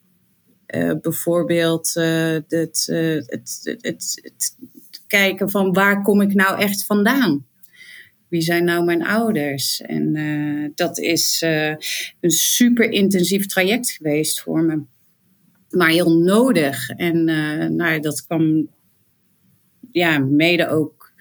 [0.75, 4.55] Uh, bijvoorbeeld het, het, het, het
[5.11, 7.45] kijken van waar kom ik nou echt vandaan?
[8.31, 9.81] wie zijn nou mijn ouders?
[9.81, 11.75] En uh, dat is uh,
[12.19, 14.81] een super intensief traject geweest voor me.
[15.69, 16.89] Maar heel nodig.
[16.89, 18.67] En uh, nou, dat kwam
[19.91, 21.11] ja, mede ook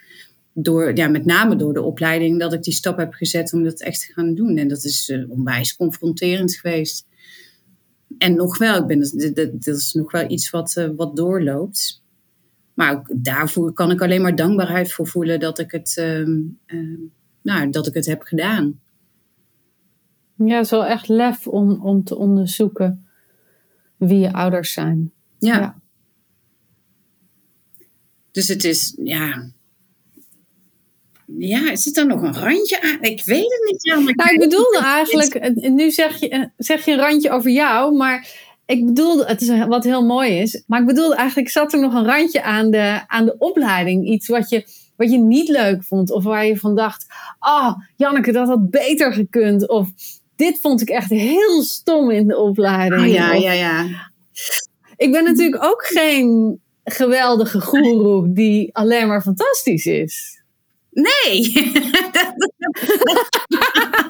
[0.53, 3.81] door, ja, met name door de opleiding, dat ik die stap heb gezet om dat
[3.81, 4.57] echt te gaan doen.
[4.57, 7.07] En dat is onwijs confronterend geweest.
[8.19, 9.01] En nog wel, ik ben,
[9.61, 12.00] dat is nog wel iets wat, wat doorloopt.
[12.81, 16.99] Maar ook daarvoor kan ik alleen maar dankbaarheid voor voelen dat ik het, uh,
[17.43, 18.81] nou, dat ik het heb gedaan.
[20.35, 23.07] Ja, het is wel echt lef om, om te onderzoeken
[23.97, 25.13] wie je ouders zijn.
[25.39, 25.59] Ja.
[25.59, 25.81] ja.
[28.31, 29.51] Dus het is, ja.
[31.27, 33.03] Ja, zit er nog een randje aan?
[33.03, 33.83] Ik weet het niet.
[33.83, 38.49] Ja, nou, ik bedoelde eigenlijk, nu zeg je, zeg je een randje over jou, maar
[38.71, 41.95] ik bedoelde, het is wat heel mooi is, maar ik bedoelde eigenlijk, zat er nog
[41.95, 44.07] een randje aan de, aan de opleiding.
[44.07, 44.65] Iets wat je,
[44.97, 47.07] wat je niet leuk vond, of waar je van dacht:
[47.41, 49.69] Oh, Janneke, dat had beter gekund.
[49.69, 49.89] Of
[50.37, 53.01] dit vond ik echt heel stom in de opleiding.
[53.01, 53.87] Oh, ja, ja, ja.
[54.97, 60.43] Ik ben natuurlijk ook geen geweldige goeroe die alleen maar fantastisch is.
[60.91, 61.53] Nee.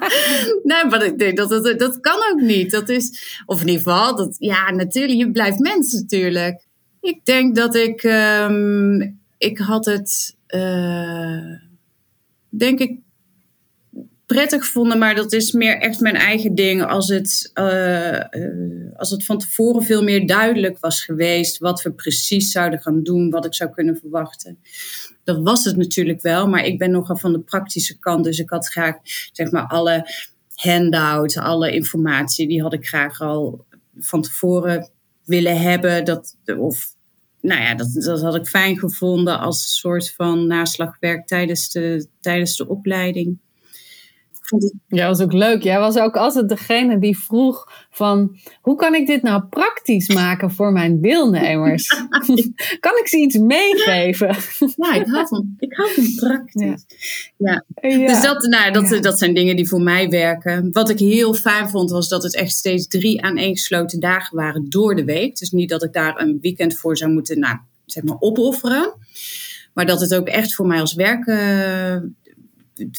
[0.63, 2.71] nee, maar ik denk dat het, dat kan ook niet.
[2.71, 6.65] Dat is, of in ieder geval, dat, ja, natuurlijk, je blijft mens natuurlijk.
[7.01, 11.55] Ik denk dat ik, um, ik had het, uh,
[12.49, 12.99] denk ik,
[14.25, 16.83] prettig gevonden, maar dat is meer echt mijn eigen ding.
[16.83, 21.91] Als het, uh, uh, als het van tevoren veel meer duidelijk was geweest wat we
[21.91, 24.59] precies zouden gaan doen, wat ik zou kunnen verwachten
[25.23, 28.23] dat was het natuurlijk wel, maar ik ben nogal van de praktische kant.
[28.23, 28.95] Dus ik had graag,
[29.31, 30.09] zeg maar, alle
[30.55, 33.65] handouts, alle informatie, die had ik graag al
[33.99, 34.89] van tevoren
[35.25, 36.05] willen hebben.
[36.05, 36.85] Dat, of,
[37.41, 42.07] nou ja, dat, dat had ik fijn gevonden als een soort van naslagwerk tijdens de,
[42.19, 43.37] tijdens de opleiding.
[44.87, 45.63] Ja, was ook leuk.
[45.63, 48.37] Jij was ook altijd degene die vroeg van...
[48.61, 51.87] hoe kan ik dit nou praktisch maken voor mijn deelnemers?
[52.79, 54.35] kan ik ze iets meegeven?
[54.75, 56.85] ja, ik hou van, ik hou van praktisch.
[57.37, 57.63] Ja.
[57.81, 58.07] ja.
[58.07, 60.69] Dus dat, nou, dat, dat zijn dingen die voor mij werken.
[60.71, 64.95] Wat ik heel fijn vond was dat het echt steeds drie aaneengesloten dagen waren door
[64.95, 65.37] de week.
[65.37, 68.93] Dus niet dat ik daar een weekend voor zou moeten nou, zeg maar opofferen.
[69.73, 71.25] Maar dat het ook echt voor mij als werk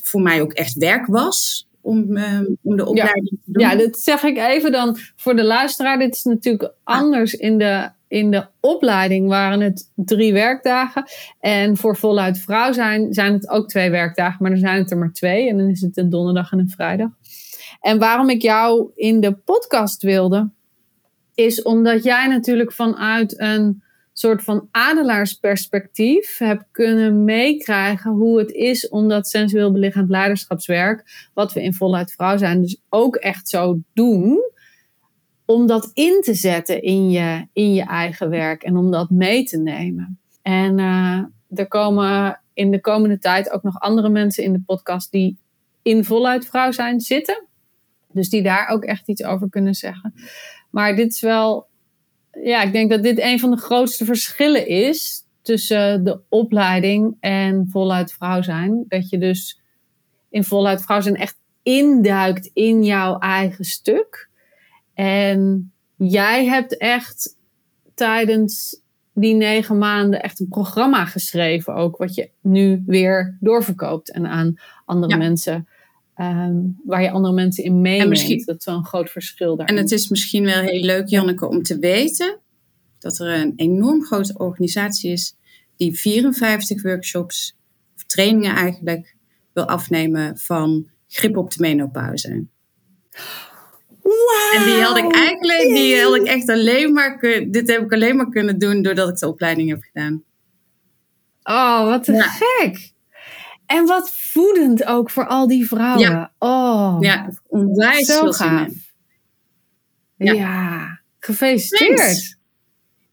[0.03, 3.37] voor mij ook echt werk was om, uh, om de opleiding ja.
[3.45, 3.63] te doen.
[3.63, 5.99] Ja, dat zeg ik even dan voor de luisteraar.
[5.99, 11.05] Dit is natuurlijk anders in de, in de opleiding waren het drie werkdagen.
[11.41, 14.99] En voor voluit vrouw zijn, zijn het ook twee werkdagen, maar dan zijn het er
[14.99, 15.49] maar twee.
[15.49, 17.11] En dan is het een donderdag en een vrijdag.
[17.81, 20.51] En waarom ik jou in de podcast wilde,
[21.35, 23.83] is omdat jij natuurlijk vanuit een
[24.13, 31.53] soort van adelaarsperspectief heb kunnen meekrijgen hoe het is om dat sensueel belichaamd leiderschapswerk, wat
[31.53, 34.41] we in voluit vrouw zijn, dus ook echt zo doen,
[35.45, 39.45] om dat in te zetten in je, in je eigen werk en om dat mee
[39.45, 40.19] te nemen.
[40.43, 41.19] En uh,
[41.55, 45.39] er komen in de komende tijd ook nog andere mensen in de podcast die
[45.83, 47.47] in voluit vrouw zijn zitten.
[48.09, 50.15] Dus die daar ook echt iets over kunnen zeggen.
[50.71, 51.67] Maar dit is wel
[52.45, 57.69] ja, ik denk dat dit een van de grootste verschillen is tussen de opleiding en
[57.71, 58.85] voluit vrouw zijn.
[58.89, 59.61] Dat je dus
[60.31, 64.29] in voluit vrouw zijn echt induikt in jouw eigen stuk.
[64.95, 67.37] En jij hebt echt
[67.95, 68.81] tijdens
[69.15, 74.55] die negen maanden echt een programma geschreven, ook wat je nu weer doorverkoopt en aan
[74.85, 75.69] andere mensen
[76.15, 78.09] Ehm, waar je andere mensen in meeneemt.
[78.09, 79.67] Misschien, dat is wel een groot verschil daar.
[79.67, 82.41] En het is misschien wel heel leuk, Janneke, om te weten
[82.99, 85.37] dat er een enorm grote organisatie is
[85.77, 87.57] die 54 workshops
[87.95, 89.17] of trainingen eigenlijk
[89.53, 92.47] wil afnemen van grip op de menopauze.
[94.03, 97.19] Wow, en die had ik eigenlijk, die had ik echt alleen maar,
[97.51, 100.25] dit heb ik alleen maar kunnen doen doordat ik de opleiding heb gedaan.
[101.43, 102.92] Oh, wat te gek.
[103.73, 106.11] En wat voedend ook voor al die vrouwen.
[106.11, 108.73] Ja, oh, ja onwijs zo gaaf.
[110.17, 110.33] Ja.
[110.33, 111.01] ja.
[111.19, 112.37] gefeliciteerd.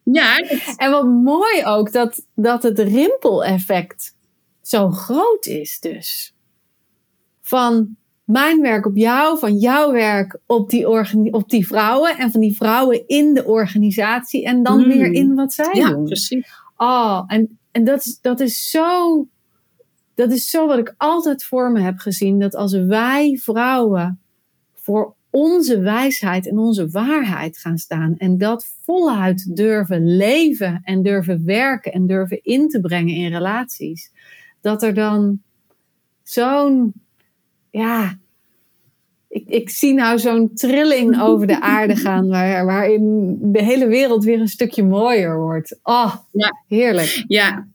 [0.03, 0.38] Ja.
[0.76, 4.16] En wat mooi ook dat, dat het rimpeleffect
[4.62, 6.36] zo groot is dus.
[7.41, 10.88] Van mijn werk op jou, van jouw werk op die,
[11.32, 15.14] op die vrouwen en van die vrouwen in de organisatie en dan weer mm.
[15.14, 16.03] in wat zij ja, doen.
[16.03, 16.47] precies.
[16.78, 19.28] Oh, en, en dat, is, dat is zo
[20.20, 22.40] dat is zo wat ik altijd voor me heb gezien.
[22.40, 24.20] Dat als wij vrouwen
[24.74, 28.16] voor onze wijsheid en onze waarheid gaan staan.
[28.18, 34.12] En dat voluit durven leven en durven werken en durven in te brengen in relaties.
[34.62, 35.42] Dat er dan
[36.24, 36.94] zo'n,
[37.70, 38.18] ja,
[39.28, 44.24] ik, ik zie nou zo'n trilling over de aarde gaan, waar, waarin de hele wereld
[44.24, 45.80] weer een stukje mooier wordt.
[45.84, 46.64] Oh, ja.
[46.68, 47.24] heerlijk.
[47.28, 47.68] Ja,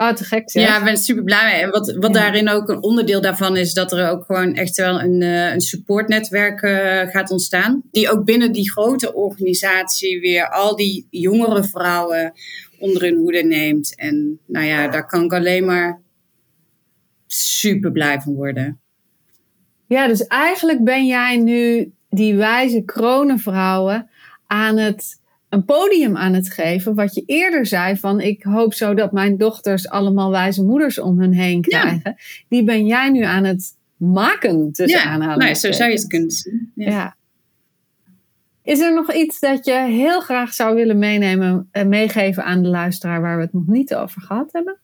[0.00, 0.66] Oh, te gek zeg.
[0.66, 1.62] Ja, ik ben super blij mee.
[1.62, 5.00] En wat, wat daarin ook een onderdeel daarvan is, dat er ook gewoon echt wel
[5.00, 7.82] een, uh, een supportnetwerk uh, gaat ontstaan.
[7.90, 12.32] Die ook binnen die grote organisatie weer al die jongere vrouwen
[12.78, 13.96] onder hun hoede neemt.
[13.96, 16.00] En nou ja, daar kan ik alleen maar
[17.26, 18.80] super blij van worden.
[19.86, 24.10] Ja, dus eigenlijk ben jij nu die wijze kronenvrouwen
[24.46, 25.19] aan het
[25.50, 26.94] een podium aan het geven.
[26.94, 31.20] Wat je eerder zei van ik hoop zo dat mijn dochters allemaal wijze moeders om
[31.20, 32.16] hun heen krijgen.
[32.48, 35.38] Die ben jij nu aan het maken tussen ja, aanhalen.
[35.38, 36.72] Nee, zo zou je het kunnen zien.
[36.74, 37.16] Ja.
[38.62, 42.68] Is er nog iets dat je heel graag zou willen meenemen en meegeven aan de
[42.68, 44.79] luisteraar waar we het nog niet over gehad hebben?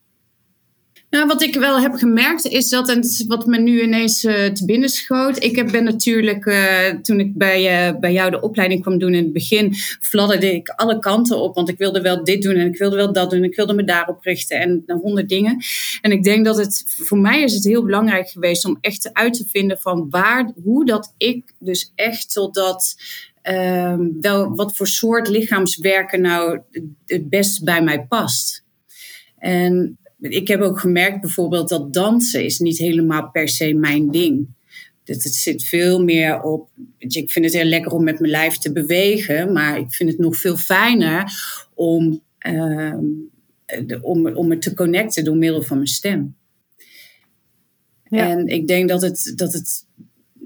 [1.10, 4.64] Nou, wat ik wel heb gemerkt is dat, en wat me nu ineens uh, te
[4.64, 5.42] binnen schoot.
[5.42, 9.14] Ik heb, ben natuurlijk, uh, toen ik bij, uh, bij jou de opleiding kwam doen
[9.14, 11.54] in het begin, fladderde ik alle kanten op.
[11.54, 13.44] Want ik wilde wel dit doen en ik wilde wel dat doen.
[13.44, 15.64] Ik wilde me daarop richten en honderd dingen.
[16.00, 19.34] En ik denk dat het, voor mij is het heel belangrijk geweest om echt uit
[19.34, 22.96] te vinden van waar, hoe dat ik dus echt totdat.
[23.50, 26.60] Uh, wel, wat voor soort lichaamswerken nou
[27.06, 28.64] het best bij mij past.
[29.38, 29.98] En
[30.28, 34.46] ik heb ook gemerkt bijvoorbeeld dat dansen is niet helemaal per se mijn ding.
[35.04, 36.68] Het, het zit veel meer op.
[36.98, 40.18] Ik vind het heel lekker om met mijn lijf te bewegen, maar ik vind het
[40.18, 41.32] nog veel fijner
[41.74, 42.94] om, uh,
[44.00, 46.36] om, om me te connecten door middel van mijn stem.
[48.08, 48.30] Ja.
[48.30, 49.86] En ik denk dat het, dat het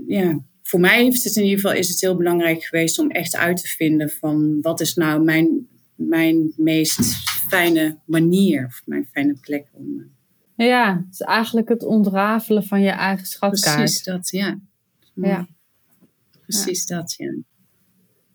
[0.07, 3.37] ja, voor mij heeft het in ieder geval is het heel belangrijk geweest om echt
[3.37, 6.99] uit te vinden van wat is nou mijn, mijn meest
[7.51, 10.11] fijne manier of mijn fijne plek om.
[10.57, 13.77] Ja, het is eigenlijk het ontrafelen van je eigen schatkaart.
[13.77, 14.59] Precies dat, ja.
[15.15, 15.47] Ja.
[16.47, 17.35] Precies dat, ja.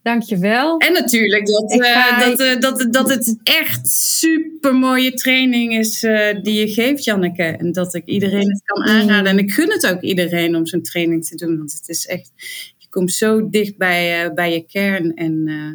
[0.01, 0.77] Dankjewel.
[0.77, 6.03] En natuurlijk dat, eh, ga- dat, eh, dat, dat het echt super mooie training is
[6.03, 7.43] eh, die je geeft, Janneke.
[7.43, 9.31] En dat ik iedereen het kan aanraden.
[9.31, 11.57] En ik gun het ook iedereen om zo'n training te doen.
[11.57, 12.31] Want het is echt,
[12.77, 15.71] je komt zo dicht bij, eh, bij je kern en eh,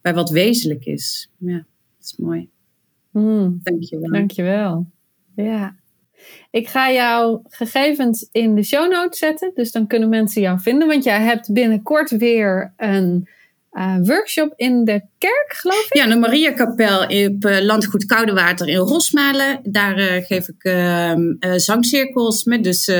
[0.00, 1.30] bij wat wezenlijk is.
[1.38, 2.48] Ja, dat is mooi.
[3.10, 3.58] Hmm.
[3.62, 4.10] Dank je wel.
[4.10, 4.86] Dankjewel.
[5.34, 5.76] Ja.
[6.50, 9.50] Ik ga jouw gegevens in de show notes zetten.
[9.54, 10.88] Dus dan kunnen mensen jou vinden.
[10.88, 13.28] Want jij hebt binnenkort weer een
[13.70, 15.94] eh, workshop in de kerk, geloof ik.
[15.94, 19.60] Ja, de Mariakapel op eh, Landgoed Koudewater in Rosmalen.
[19.62, 22.90] Daar eh, geef ik ehm, eh, zangcirkels met dus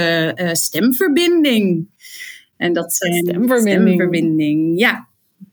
[0.52, 1.86] stemverbinding.
[2.56, 3.86] En dat zijn Stemverbinding.
[3.86, 5.08] stemverbinding, Ja,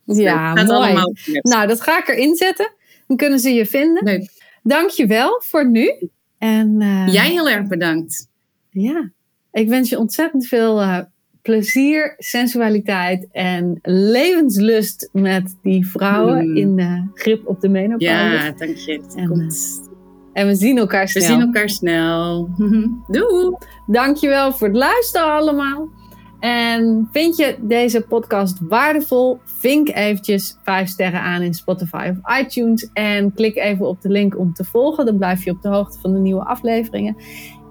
[0.05, 0.93] Ja, mooi.
[1.41, 2.73] Nou, dat ga ik erin zetten.
[3.07, 4.03] Dan kunnen ze je vinden.
[4.03, 4.43] Leuk.
[4.67, 6.09] Dankjewel voor nu.
[6.37, 8.29] En eh, Jij heel erg bedankt.
[8.69, 9.09] ja,
[9.51, 10.99] ik wens je ontzettend veel eh,
[11.41, 16.55] plezier, sensualiteit en levenslust met die vrouwen Mm.
[16.57, 18.05] in de grip op de menopauze.
[18.13, 19.01] Ja, dank je.
[19.15, 19.81] En, komt.
[20.33, 21.23] En we zien elkaar We snel.
[21.23, 22.49] zien elkaar snel.
[23.07, 23.55] Doei!
[23.87, 25.89] Dankjewel voor het luisteren allemaal.
[26.39, 29.39] En vind je deze podcast waardevol?
[29.43, 32.89] Vink eventjes 5 sterren aan in Spotify of iTunes.
[32.93, 35.05] En klik even op de link om te volgen.
[35.05, 37.15] Dan blijf je op de hoogte van de nieuwe afleveringen.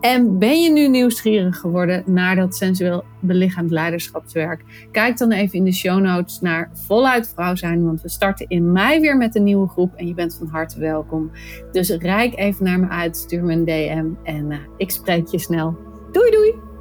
[0.01, 4.89] En ben je nu nieuwsgierig geworden naar dat sensueel belichaamd leiderschapswerk?
[4.91, 7.85] Kijk dan even in de show notes naar Voluit Vrouw zijn.
[7.85, 9.95] Want we starten in mei weer met een nieuwe groep.
[9.95, 11.31] En je bent van harte welkom.
[11.73, 13.17] Dus rijk even naar me uit.
[13.17, 14.33] Stuur me een DM.
[14.33, 15.77] En eh, ik spreek je snel.
[16.13, 16.74] Doei doei!